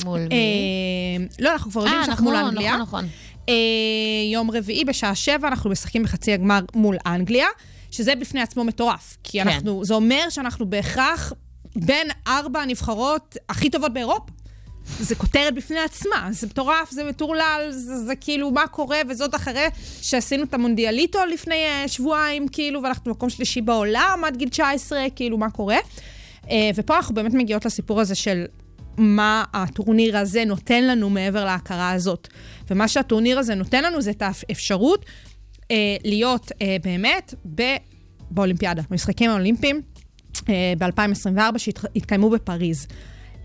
[0.03, 0.35] מול מי.
[0.35, 2.77] אה, לא, אנחנו כבר יודעים אה, שאנחנו מול נכון, אנגליה.
[2.77, 3.05] נכון, נכון.
[3.49, 3.53] אה,
[4.31, 7.47] יום רביעי בשעה שבע אנחנו משחקים בחצי הגמר מול אנגליה,
[7.91, 9.17] שזה בפני עצמו מטורף.
[9.23, 9.47] כי כן.
[9.47, 11.33] אנחנו, זה אומר שאנחנו בהכרח
[11.75, 14.42] בין ארבע הנבחרות הכי טובות באירופה.
[14.99, 19.67] זה כותרת בפני עצמה, זה מטורף, זה מטורלל, זה, זה כאילו מה קורה, וזאת אחרי
[20.01, 21.55] שעשינו את המונדיאליטו לפני
[21.85, 25.77] uh, שבועיים, כאילו, ואנחנו במקום שלישי בעולם עד גיל 19, כאילו, מה קורה.
[26.43, 28.45] Uh, ופה אנחנו באמת מגיעות לסיפור הזה של
[28.97, 32.27] מה הטורניר הזה נותן לנו מעבר להכרה הזאת.
[32.69, 35.05] ומה שהטורניר הזה נותן לנו זה את האפשרות
[35.71, 37.61] אה, להיות אה, באמת ב,
[38.31, 39.81] באולימפיאדה, במשחקים האולימפיים
[40.49, 42.87] אה, ב-2024 שהתקיימו בפריז.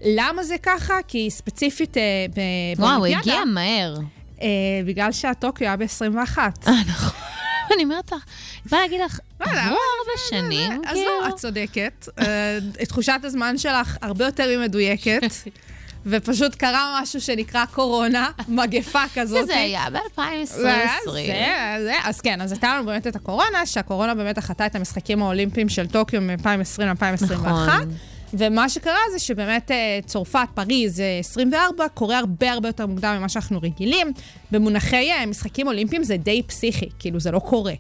[0.04, 0.94] למה זה ככה?
[1.08, 2.02] כי ספציפית אה,
[2.36, 3.32] ב- וואו, באולימפיאדה...
[3.40, 3.94] הגיע מהר.
[4.42, 4.48] אה,
[4.86, 6.38] בגלל שהטוקיו היה ב-21.
[6.38, 7.20] אה, נכון.
[7.74, 8.24] אני אומרת לך,
[8.62, 11.10] אני באה להגיד לך, עברו הרבה שנים, אז כאילו.
[11.22, 12.08] לא, את צודקת.
[12.18, 15.20] אה, תחושת הזמן שלך הרבה יותר ממדויקת,
[16.06, 19.46] ופשוט קרה משהו שנקרא קורונה, מגפה כזאת.
[19.46, 21.12] זה היה ואז ב-2020.
[21.12, 25.22] זה, זה, אז כן, אז הייתה לנו באמת את הקורונה, שהקורונה באמת דחתה את המשחקים
[25.22, 27.32] האולימפיים של טוקיו מ-2020 ל-2021.
[27.34, 27.94] נכון.
[28.34, 33.28] ומה שקרה זה שבאמת אה, צרפת, פריז, אה, 24, קורה הרבה הרבה יותר מוקדם ממה
[33.28, 34.12] שאנחנו רגילים.
[34.50, 37.72] במונחי אה, משחקים אולימפיים זה די פסיכי, כאילו זה לא קורה.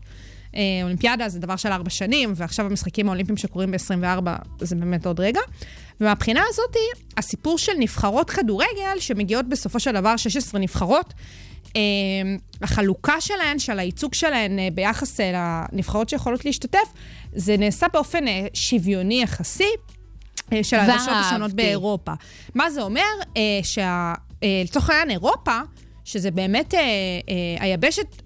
[0.54, 4.28] אה, אולימפיאדה זה דבר של ארבע שנים, ועכשיו המשחקים האולימפיים שקורים ב-24
[4.60, 5.40] זה באמת עוד רגע.
[6.00, 6.76] ומהבחינה הזאת,
[7.16, 11.14] הסיפור של נבחרות כדורגל, שמגיעות בסופו של דבר 16 נבחרות,
[11.76, 11.80] אה,
[12.62, 16.88] החלוקה שלהן, של הייצוג שלהן אה, ביחס אה, לנבחרות שיכולות להשתתף,
[17.32, 19.72] זה נעשה באופן אה, שוויוני יחסי.
[20.52, 21.10] אה, של ואהבתי.
[21.10, 22.12] השונות באירופה.
[22.54, 23.00] מה זה אומר?
[23.36, 24.12] אה, שה...
[24.42, 25.60] אה, העניין אירופה,
[26.04, 26.74] שזה באמת
[27.60, 28.22] היבשת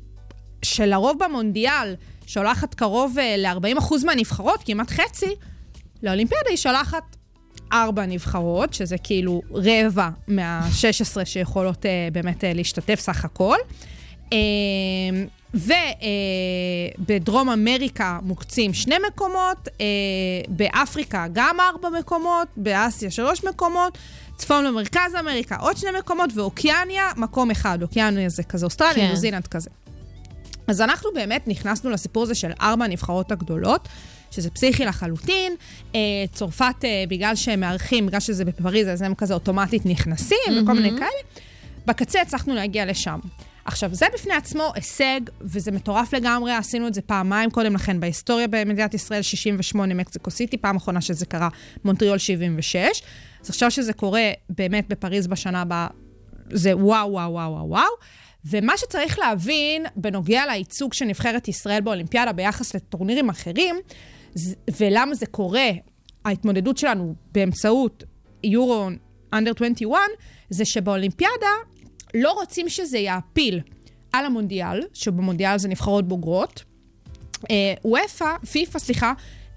[0.62, 1.94] שלרוב במונדיאל
[2.26, 5.34] שולחת קרוב אה, ל-40% מהנבחרות, כמעט חצי,
[6.02, 7.16] לאולימפיאדה היא שולחת
[7.72, 13.56] ארבע נבחרות, שזה כאילו רבע מה-16 שיכולות באמת להשתתף סך הכל.
[15.54, 15.58] אה,
[16.98, 19.86] ובדרום אמריקה מוקצים שני מקומות, אה,
[20.48, 23.98] באפריקה גם ארבע מקומות, באסיה שלוש מקומות,
[24.36, 29.06] צפון ומרכז אמריקה עוד שני מקומות, ואוקיאניה מקום אחד, אוקיאניה זה כזה אוסטרליה, כן.
[29.06, 29.70] ניו זילנד כזה.
[30.66, 33.88] אז אנחנו באמת נכנסנו לסיפור הזה של ארבע הנבחרות הגדולות,
[34.30, 35.54] שזה פסיכי לחלוטין.
[35.94, 36.00] אה,
[36.32, 40.62] צרפת, אה, בגלל שהם מארחים, בגלל שזה בפריז, אז הם כזה אוטומטית נכנסים, mm-hmm.
[40.62, 41.44] וכל מיני כאלה.
[41.86, 43.18] בקצה הצלחנו להגיע לשם.
[43.64, 48.48] עכשיו, זה בפני עצמו הישג, וזה מטורף לגמרי, עשינו את זה פעמיים קודם לכן בהיסטוריה
[48.48, 51.48] במדינת ישראל, 68 מקסיקו סיטי, פעם אחרונה שזה קרה,
[51.84, 52.76] מונטריאול 76.
[53.42, 55.86] אז עכשיו שזה קורה באמת בפריז בשנה הבאה,
[56.50, 57.90] זה וואו, וואו, וואו, וואו, וואו.
[58.44, 63.76] ומה שצריך להבין בנוגע לייצוג של נבחרת ישראל באולימפיאדה ביחס לטורנירים אחרים,
[64.80, 65.68] ולמה זה קורה,
[66.24, 68.04] ההתמודדות שלנו באמצעות
[68.44, 68.88] יורו
[69.32, 69.98] אנדר 21,
[70.50, 71.46] זה שבאולימפיאדה
[72.14, 73.60] לא רוצים שזה יעפיל
[74.12, 76.62] על המונדיאל, שבמונדיאל זה נבחרות בוגרות.
[77.50, 79.12] אה, וופא, פיפ"א, סליחה,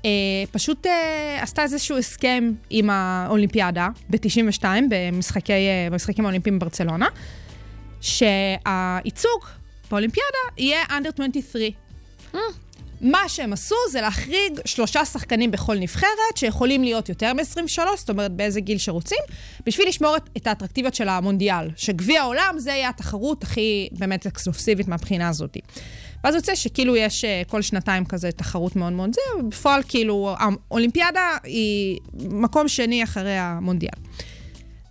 [0.05, 7.07] אה, פשוט אה, עשתה איזשהו הסכם עם האולימפיאדה ב-92, במשחקי, אה, במשחקים האולימפיים בברצלונה,
[8.01, 9.45] שהייצוג
[9.91, 11.73] באולימפיאדה יהיה under 23.
[13.01, 18.31] מה שהם עשו זה להחריג שלושה שחקנים בכל נבחרת, שיכולים להיות יותר מ-23, זאת אומרת
[18.31, 19.17] באיזה גיל שרוצים,
[19.65, 21.69] בשביל לשמור את, את האטרקטיביות של המונדיאל.
[21.75, 25.57] שגביע העולם זה יהיה התחרות הכי באמת אקסקלוסיבית מהבחינה הזאת.
[26.23, 31.37] ואז יוצא שכאילו יש אה, כל שנתיים כזה תחרות מאוד מאוד זה, ובפועל כאילו האולימפיאדה
[31.43, 33.99] היא מקום שני אחרי המונדיאל.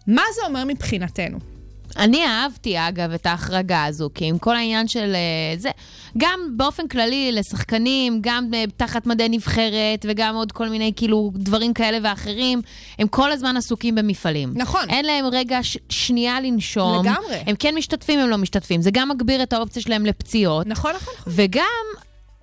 [0.06, 1.53] מה זה אומר מבחינתנו?
[1.96, 5.70] אני אהבתי, אגב, את ההחרגה הזו, כי עם כל העניין של אה, זה,
[6.18, 11.74] גם באופן כללי לשחקנים, גם אה, תחת מדי נבחרת, וגם עוד כל מיני כאילו דברים
[11.74, 12.62] כאלה ואחרים,
[12.98, 14.52] הם כל הזמן עסוקים במפעלים.
[14.54, 14.90] נכון.
[14.90, 17.06] אין להם רגע ש- שנייה לנשום.
[17.06, 17.36] לגמרי.
[17.46, 18.82] הם כן משתתפים, הם לא משתתפים.
[18.82, 20.66] זה גם מגביר את האופציה שלהם לפציעות.
[20.66, 21.32] נכון, נכון, נכון.
[21.36, 21.64] וגם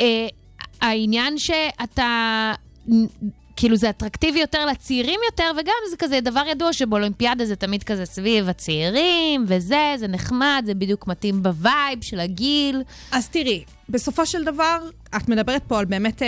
[0.02, 0.28] אה,
[0.82, 2.52] העניין שאתה,
[3.62, 8.06] כאילו זה אטרקטיבי יותר לצעירים יותר, וגם זה כזה דבר ידוע שבאולימפיאדה זה תמיד כזה
[8.06, 12.82] סביב הצעירים, וזה, זה נחמד, זה בדיוק מתאים ב vibe של הגיל.
[13.12, 14.78] אז תראי, בסופו של דבר,
[15.16, 16.28] את מדברת פה על באמת אה,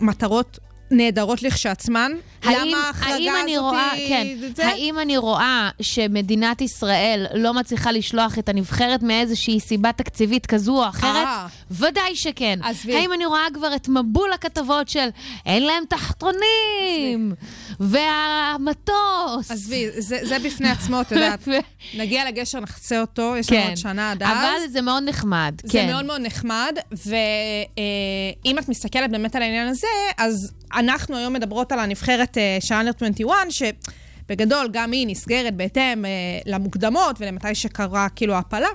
[0.00, 0.58] מטרות
[0.90, 2.12] נהדרות לכשעצמן.
[2.42, 4.66] האם, למה ההחרגה הזאת רואה, היא- כן, זה?
[4.66, 10.88] האם אני רואה שמדינת ישראל לא מצליחה לשלוח את הנבחרת מאיזושהי סיבה תקציבית כזו או
[10.88, 11.26] אחרת?
[11.26, 11.46] אה.
[11.70, 12.58] ודאי שכן.
[12.62, 12.96] עזבי.
[12.96, 15.08] האם אני רואה כבר את מבול הכתבות של
[15.46, 17.32] אין להם תחתונים,
[17.80, 19.50] והמטוס.
[19.50, 21.48] עזבי, זה, זה בפני עצמו, את יודעת.
[22.00, 23.68] נגיע לגשר, נחצה אותו, יש לנו כן.
[23.68, 24.28] עוד שנה עד אז.
[24.30, 25.86] אבל זה מאוד נחמד, זה כן.
[25.86, 29.86] מאוד מאוד נחמד, ואם את מסתכלת באמת על העניין הזה,
[30.18, 36.04] אז אנחנו היום מדברות על הנבחרת אה, של אנדר 21, שבגדול גם היא נסגרת בהתאם
[36.04, 36.10] אה,
[36.46, 38.68] למוקדמות ולמתי שקרה כאילו ההפלה.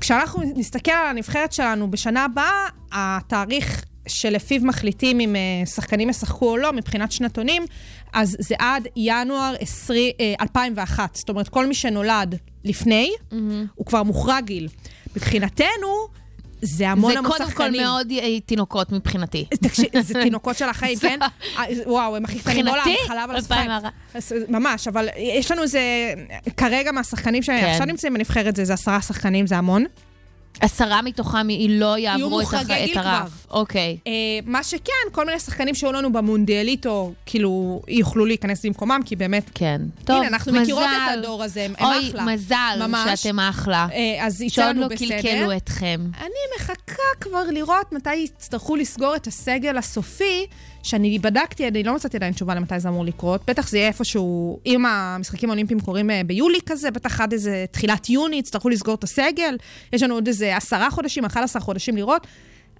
[0.00, 6.56] כשאנחנו נסתכל על הנבחרת שלנו בשנה הבאה, התאריך שלפיו מחליטים אם אה, שחקנים ישחקו או
[6.56, 7.62] לא מבחינת שנתונים,
[8.12, 11.14] אז זה עד ינואר 20, אה, 2001.
[11.14, 12.34] זאת אומרת, כל מי שנולד
[12.64, 13.10] לפני,
[13.74, 14.68] הוא כבר מוחרג גיל.
[15.16, 16.08] מבחינתנו,
[16.62, 17.72] זה המון זה המון קודם שחקנים.
[17.72, 19.44] כל מאוד אה, תינוקות מבחינתי.
[19.64, 21.18] תקשיב, זה תינוקות של החיים, כן?
[21.58, 23.70] אה, וואו, הם הכי קטנים בעולם, חלב על השפיים.
[23.70, 23.92] 2001.
[24.14, 25.80] אז, ממש, אבל יש לנו איזה...
[26.56, 27.60] כרגע מהשחקנים כן.
[27.60, 29.84] שעכשיו נמצאים בנבחרת, זה עשרה שחקנים, זה המון.
[30.60, 32.62] עשרה מתוכם היא לא יעברו את, הח...
[32.70, 33.46] את הרף.
[33.50, 33.98] אוקיי.
[34.06, 34.12] אה,
[34.46, 39.50] מה שכן, כל מיני שחקנים שהיו לנו במונדיאליטו, כאילו, יוכלו להיכנס במקומם, כי באמת...
[39.54, 39.80] כן.
[40.04, 40.62] טוב, הנה, אנחנו מזל.
[40.62, 42.24] מכירות את הדור הזה, הם אוי, אחלה.
[42.24, 43.20] מזל ממש.
[43.20, 43.88] שאתם אחלה.
[43.92, 45.22] אה, אז יצא שעוד לנו לא בסדר.
[45.22, 46.00] קלקלו אתכם.
[46.20, 50.46] אני מחכה כבר לראות מתי יצטרכו לסגור את הסגל הסופי,
[50.86, 53.40] שאני בדקתי, אני לא מצאתי עדיין תשובה למתי זה אמור לקרות.
[53.46, 58.10] בטח זה יהיה איפשהו, אם המשחקים האולימפיים קורים אה, ביולי כזה, בטח עד איזה תחילת
[58.10, 59.56] יוני יצטרכו לסגור את הסגל.
[59.92, 62.26] יש לנו עוד איזה עשרה חודשים, 11 חודשים לראות.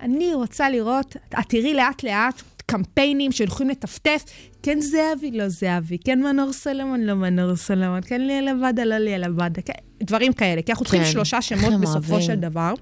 [0.01, 4.25] אני רוצה לראות, את תראי לאט-לאט קמפיינים שהולכים לטפטף,
[4.63, 9.25] כן זהבי, לא זהבי, כן מנור סולומון, לא מנור סולומון, כן ליאל עבדה, לא ליאל
[9.25, 10.63] עבדה, כן, דברים כאלה.
[10.63, 12.21] כי אנחנו צריכים כן, שלושה שמות בסופו אוהבים.
[12.21, 12.75] של דבר.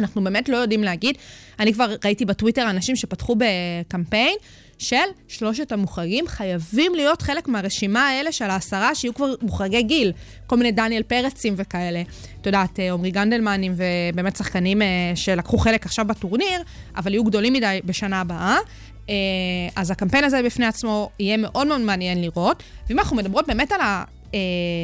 [0.00, 1.16] אנחנו באמת לא יודעים להגיד.
[1.60, 4.36] אני כבר ראיתי בטוויטר אנשים שפתחו בקמפיין
[4.78, 4.96] של
[5.28, 10.12] שלושת המוחרגים חייבים להיות חלק מהרשימה האלה של העשרה שיהיו כבר מוחרגי גיל.
[10.46, 12.02] כל מיני דניאל פרצים וכאלה.
[12.40, 16.62] את יודעת, אה, עמרי גנדלמנים ובאמת שחקנים אה, שלקחו חלק עכשיו בטורניר,
[16.96, 18.58] אבל יהיו גדולים מדי בשנה הבאה.
[19.08, 19.14] אה,
[19.76, 22.62] אז הקמפיין הזה בפני עצמו יהיה מאוד מאוד מעניין לראות.
[22.88, 23.80] ואם אנחנו מדברות באמת על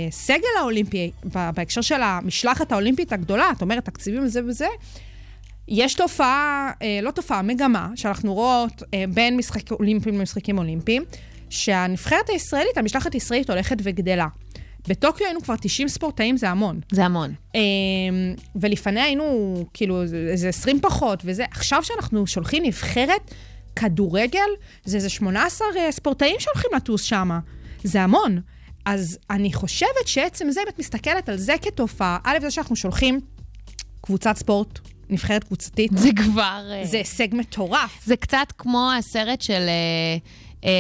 [0.09, 4.67] הסגל האולימפי, ב- בהקשר של המשלחת האולימפית הגדולה, את אומרת תקציבים וזה וזה,
[5.69, 11.05] יש תופעה, אה, לא תופעה, מגמה, שאנחנו רואות אה, בין משחקים אולימפיים למשחקים אולימפיים,
[11.51, 14.27] שהנבחרת הישראלית, המשלחת הישראלית הולכת וגדלה.
[14.89, 16.81] בטוקיו היינו כבר 90 ספורטאים, זה המון.
[16.93, 17.35] זה המון.
[18.57, 21.45] ולפניה היינו כאילו איזה 20 פחות וזה.
[21.51, 23.35] עכשיו שאנחנו שולחים נבחרת
[23.77, 24.49] כדורגל,
[24.85, 27.31] זה איזה 18 ספורטאים שהולכים לטוס שם.
[27.85, 28.41] זה המון.
[28.85, 33.21] אז אני חושבת שעצם זה, אם את מסתכלת על זה כתופעה, א', זה שאנחנו שולחים
[34.01, 34.79] קבוצת ספורט,
[35.11, 36.63] נבחרת קבוצתית, זה כבר...
[36.73, 38.01] אה, זה הישג מטורף.
[38.07, 39.53] זה קצת כמו הסרט של...
[39.53, 40.17] אה,
[40.65, 40.71] אה,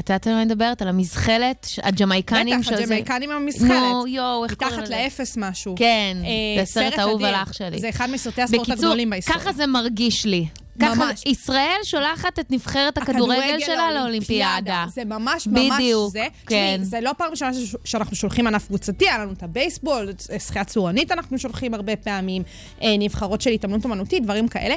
[0.00, 0.82] את יודעת על מה אני מדברת?
[0.82, 2.60] על המזחלת, הג'מייקנים.
[2.60, 3.68] בטח, שזה- הג'מייקנים עם המזחלת.
[3.70, 4.96] נו, יואו, איך קוראים מתחת לזה?
[5.04, 5.74] לאפס משהו.
[5.78, 7.24] כן, אה, זה סרט אהוב.
[7.24, 7.78] על אח שלי.
[7.78, 9.40] זה אחד מסרטי הספורט בקיצור, הגדולים בהיסטוריה.
[9.40, 10.46] ככה זה מרגיש לי.
[10.80, 11.22] ככה, ממש.
[11.26, 14.84] ישראל שולחת את נבחרת הכדורגל שלה לאולימפיאדה.
[14.94, 16.26] זה ממש ממש בדיוק, זה.
[16.46, 16.72] כן.
[16.74, 17.50] תשמעי, זה לא פעם ראשונה
[17.84, 22.42] שאנחנו שולחים ענף קבוצתי, היה לנו את הבייסבול, שחייה צורנית אנחנו שולחים הרבה פעמים,
[22.82, 24.74] אה, נבחרות של התעמלות אומנותית, דברים כאלה.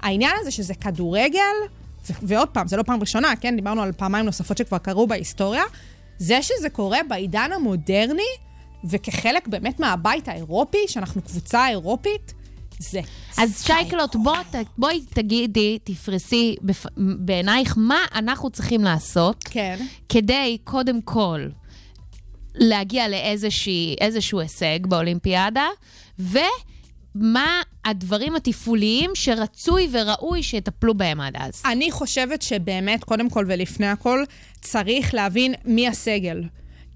[0.00, 1.40] העניין הזה שזה כדורגל,
[2.22, 3.56] ועוד פעם, זה לא פעם ראשונה, כן?
[3.56, 5.62] דיברנו על פעמיים נוספות שכבר קרו בהיסטוריה.
[6.18, 8.22] זה שזה קורה בעידן המודרני,
[8.84, 12.32] וכחלק באמת מהבית האירופי, שאנחנו קבוצה אירופית,
[12.78, 13.00] זה
[13.38, 14.36] אז שייקלוט, בוא,
[14.78, 19.76] בואי תגידי, תפרסי בפ- בעינייך מה אנחנו צריכים לעשות כן.
[20.08, 21.48] כדי, קודם כל,
[22.54, 25.66] להגיע לאיזשהו הישג באולימפיאדה,
[26.18, 31.62] ומה הדברים התפעוליים שרצוי וראוי שיטפלו בהם עד אז.
[31.64, 34.24] אני חושבת שבאמת, קודם כל ולפני הכל,
[34.60, 36.42] צריך להבין מי הסגל.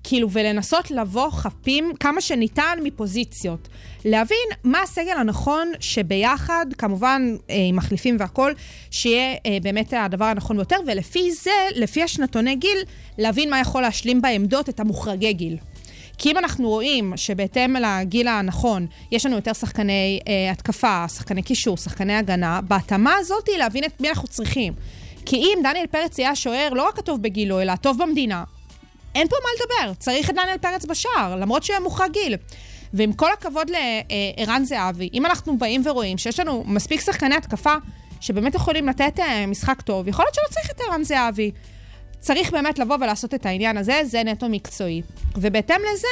[0.04, 3.68] כאילו, ולנסות לבוא חפים כמה שניתן מפוזיציות.
[4.04, 8.54] להבין מה הסגל הנכון שביחד, כמובן אה, עם מחליפים והכול,
[8.90, 12.78] שיהיה אה, באמת הדבר הנכון ביותר, ולפי זה, לפי השנתוני גיל,
[13.18, 15.56] להבין מה יכול להשלים בעמדות את המוחרגי גיל.
[16.18, 21.76] כי אם אנחנו רואים שבהתאם לגיל הנכון, יש לנו יותר שחקני אה, התקפה, שחקני קישור,
[21.76, 24.72] שחקני הגנה, בהתאמה הזאת להבין את מי אנחנו צריכים.
[25.26, 28.44] כי אם דניאל פרץ יהיה השוער לא רק הטוב בגילו, אלא הטוב במדינה,
[29.14, 32.36] אין פה מה לדבר, צריך את דניאל פרץ בשער, למרות שהוא מוחרג גיל.
[32.94, 37.74] ועם כל הכבוד לערן זהבי, אם אנחנו באים ורואים שיש לנו מספיק שחקני התקפה
[38.20, 41.50] שבאמת יכולים לתת אה, משחק טוב, יכול להיות שלא צריך את ערן זהבי.
[42.20, 45.02] צריך באמת לבוא ולעשות את העניין הזה, זה נטו מקצועי.
[45.36, 46.08] ובהתאם לזה,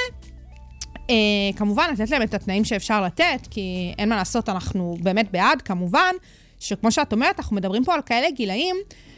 [1.11, 1.15] אה,
[1.57, 6.15] כמובן, לתת להם את התנאים שאפשר לתת, כי אין מה לעשות, אנחנו באמת בעד, כמובן,
[6.61, 8.77] שכמו שאת אומרת, אנחנו מדברים פה על כאלה גילאים,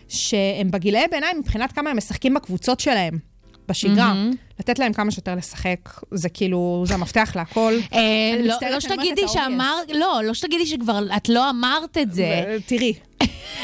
[0.09, 3.32] שהם בגילאי ביניים מבחינת כמה הם משחקים בקבוצות שלהם.
[3.69, 4.31] בשגרה, מהמם.
[4.61, 5.79] לתת להם כמה שיותר לשחק,
[6.11, 7.75] זה כאילו, זה המפתח להכל.
[7.93, 7.99] אה,
[8.35, 9.33] אני לא- מצטערת לא שתגידי את ה-obvious.
[9.33, 12.43] שאמר, לא, לא שתגידי שכבר את לא אמרת את זה.
[12.49, 12.93] ו- תראי,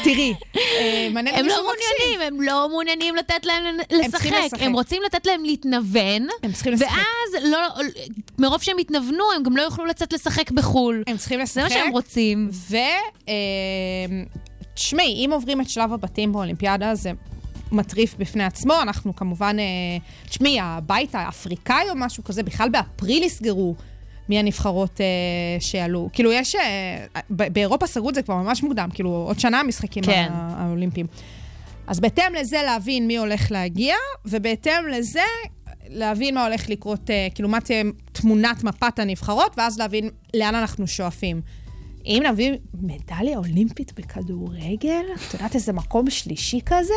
[0.03, 1.55] תראי, אה, מעניין הם לא.
[1.55, 4.29] מעוניינים, הם לא מעוניינים לתת להם לשחק.
[4.59, 6.87] הם רוצים לתת להם להתנוון, הם צריכים לשחק.
[6.91, 7.57] ואז לא,
[8.39, 11.03] מרוב שהם יתנוונו, הם גם לא יוכלו לצאת לשחק בחו"ל.
[11.07, 11.55] הם צריכים לשחק.
[11.55, 12.49] זה מה שהם רוצים.
[12.53, 12.75] ו...
[13.27, 13.33] אה,
[14.73, 17.11] תשמעי, אם עוברים את שלב הבתים באולימפיאדה, זה
[17.71, 18.73] מטריף בפני עצמו.
[18.81, 19.59] אנחנו כמובן...
[19.59, 19.63] אה,
[20.29, 23.75] תשמעי, הבית האפריקאי או משהו כזה, בכלל באפריל יסגרו
[24.29, 25.05] מי הנבחרות אה,
[25.59, 26.09] שעלו.
[26.13, 26.55] כאילו, יש...
[26.55, 30.29] אה, באירופה סגרו את זה כבר ממש מוקדם, כאילו, עוד שנה המשחקים כן.
[30.31, 31.07] הא- האולימפיים.
[31.87, 33.95] אז בהתאם לזה להבין מי הולך להגיע,
[34.25, 35.21] ובהתאם לזה
[35.87, 40.87] להבין מה הולך לקרות, אה, כאילו מה תהיה תמונת מפת הנבחרות, ואז להבין לאן אנחנו
[40.87, 41.41] שואפים.
[42.05, 46.93] אם נביא מדליה אולימפית בכדורגל, את יודעת איזה מקום שלישי כזה?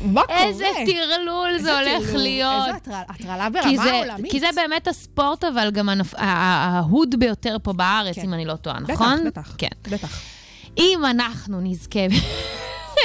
[0.00, 0.44] מה קורה?
[0.44, 2.66] איזה טרלול זה הולך להיות.
[2.66, 4.30] איזה הטרלה- כי ברמה זה, עולמית.
[4.32, 6.14] כי זה באמת הספורט, אבל גם הנפ...
[6.14, 8.22] ה- ה- האהוד ביותר פה בארץ, כן.
[8.24, 9.24] אם אני לא טועה, בטח, נכון?
[9.26, 9.68] בטח, כן.
[9.90, 10.20] בטח.
[10.78, 12.00] אם אנחנו נזכה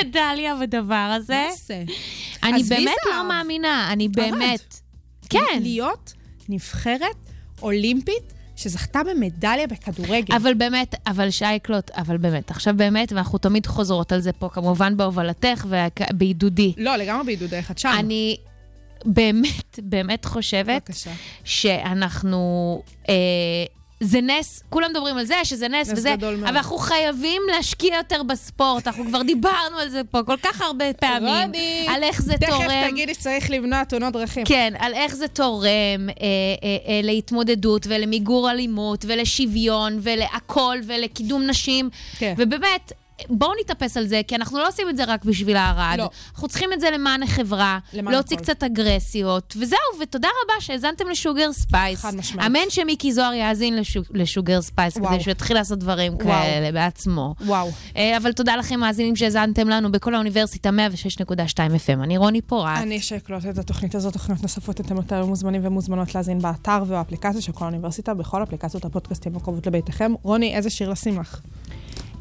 [0.02, 1.48] מדליה בדבר הזה?
[2.44, 2.94] אני באמת.
[3.10, 4.08] לא מאמינה, אני.
[4.08, 4.76] באמת...
[5.30, 5.60] כן.
[5.62, 6.14] להיות
[6.50, 7.16] נבחרת
[7.62, 10.36] אולימפית שזכתה במדליה בכדורגל.
[10.36, 14.98] אבל באמת, אבל שייקלוט, אבל באמת, עכשיו באמת, ואנחנו תמיד חוזרות על זה פה, כמובן
[14.98, 16.74] בהובלתך ובעידודי.
[16.78, 17.92] לא, לגמרי בעידודך, את שם.
[18.00, 18.38] אני
[19.06, 21.12] באמת, באמת חושבת בבקשה.
[21.44, 22.82] שאנחנו...
[23.10, 23.14] אה,
[24.06, 26.48] זה נס, כולם מדברים על זה, שזה נס, נס וזה, גדול מאוד.
[26.48, 30.94] אבל אנחנו חייבים להשקיע יותר בספורט, אנחנו כבר דיברנו על זה פה כל כך הרבה
[30.94, 32.90] פעמים, רוני, על איך זה תכף תורם.
[32.90, 34.46] תגידי שצריך למנוע תאונות דרכים.
[34.46, 36.10] כן, על איך זה תורם אה, אה,
[36.88, 41.90] אה, להתמודדות ולמיגור אלימות ולשוויון ולהכול ולקידום נשים.
[42.18, 42.34] כן.
[42.38, 42.92] ובאמת,
[43.30, 45.98] בואו נתאפס על זה, כי אנחנו לא עושים את זה רק בשביל הערד.
[45.98, 46.10] לא.
[46.34, 48.44] אנחנו צריכים את זה למען החברה, למען להוציא הכל.
[48.46, 52.00] קצת אגרסיות, וזהו, ותודה רבה שהאזנתם לשוגר ספייס.
[52.02, 52.48] חד משמעית.
[52.48, 55.12] אמן שמיקי זוהר יאזין לשו- לשוגר ספייס, וואו.
[55.14, 56.26] כדי שהוא יתחיל לעשות דברים וואו.
[56.26, 57.36] כאלה בעצמו.
[57.46, 57.72] וואו.
[57.98, 61.32] אה, אבל תודה לכם, מאזינים שהאזנתם לנו בכל האוניברסיטה 106.2
[61.76, 62.04] FM.
[62.04, 62.78] אני רוני פורט.
[62.78, 67.52] אני שאקלוט את התוכנית הזאת, תוכניות נוספות אתם יותר מוזמנים ומוזמנות להאזין באתר ובאפליקציה של
[67.52, 70.14] כל האוניברסיטה, בכל אפליקציות הפודקאסטים הקרובות לביתכם.
[70.24, 71.40] רוני, איזה שיר לשים לך?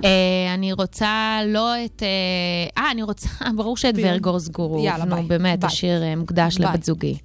[0.05, 2.03] אה, אני רוצה לא את...
[2.03, 3.95] אה, אה, אני רוצה, ברור שאת.
[3.99, 4.85] ורגורס גורוב.
[4.85, 5.25] יאללה, נו, ביי.
[5.25, 5.67] באמת, ביי.
[5.67, 6.59] השיר אה, מוקדש.
[6.59, 7.19] לבת זוגי.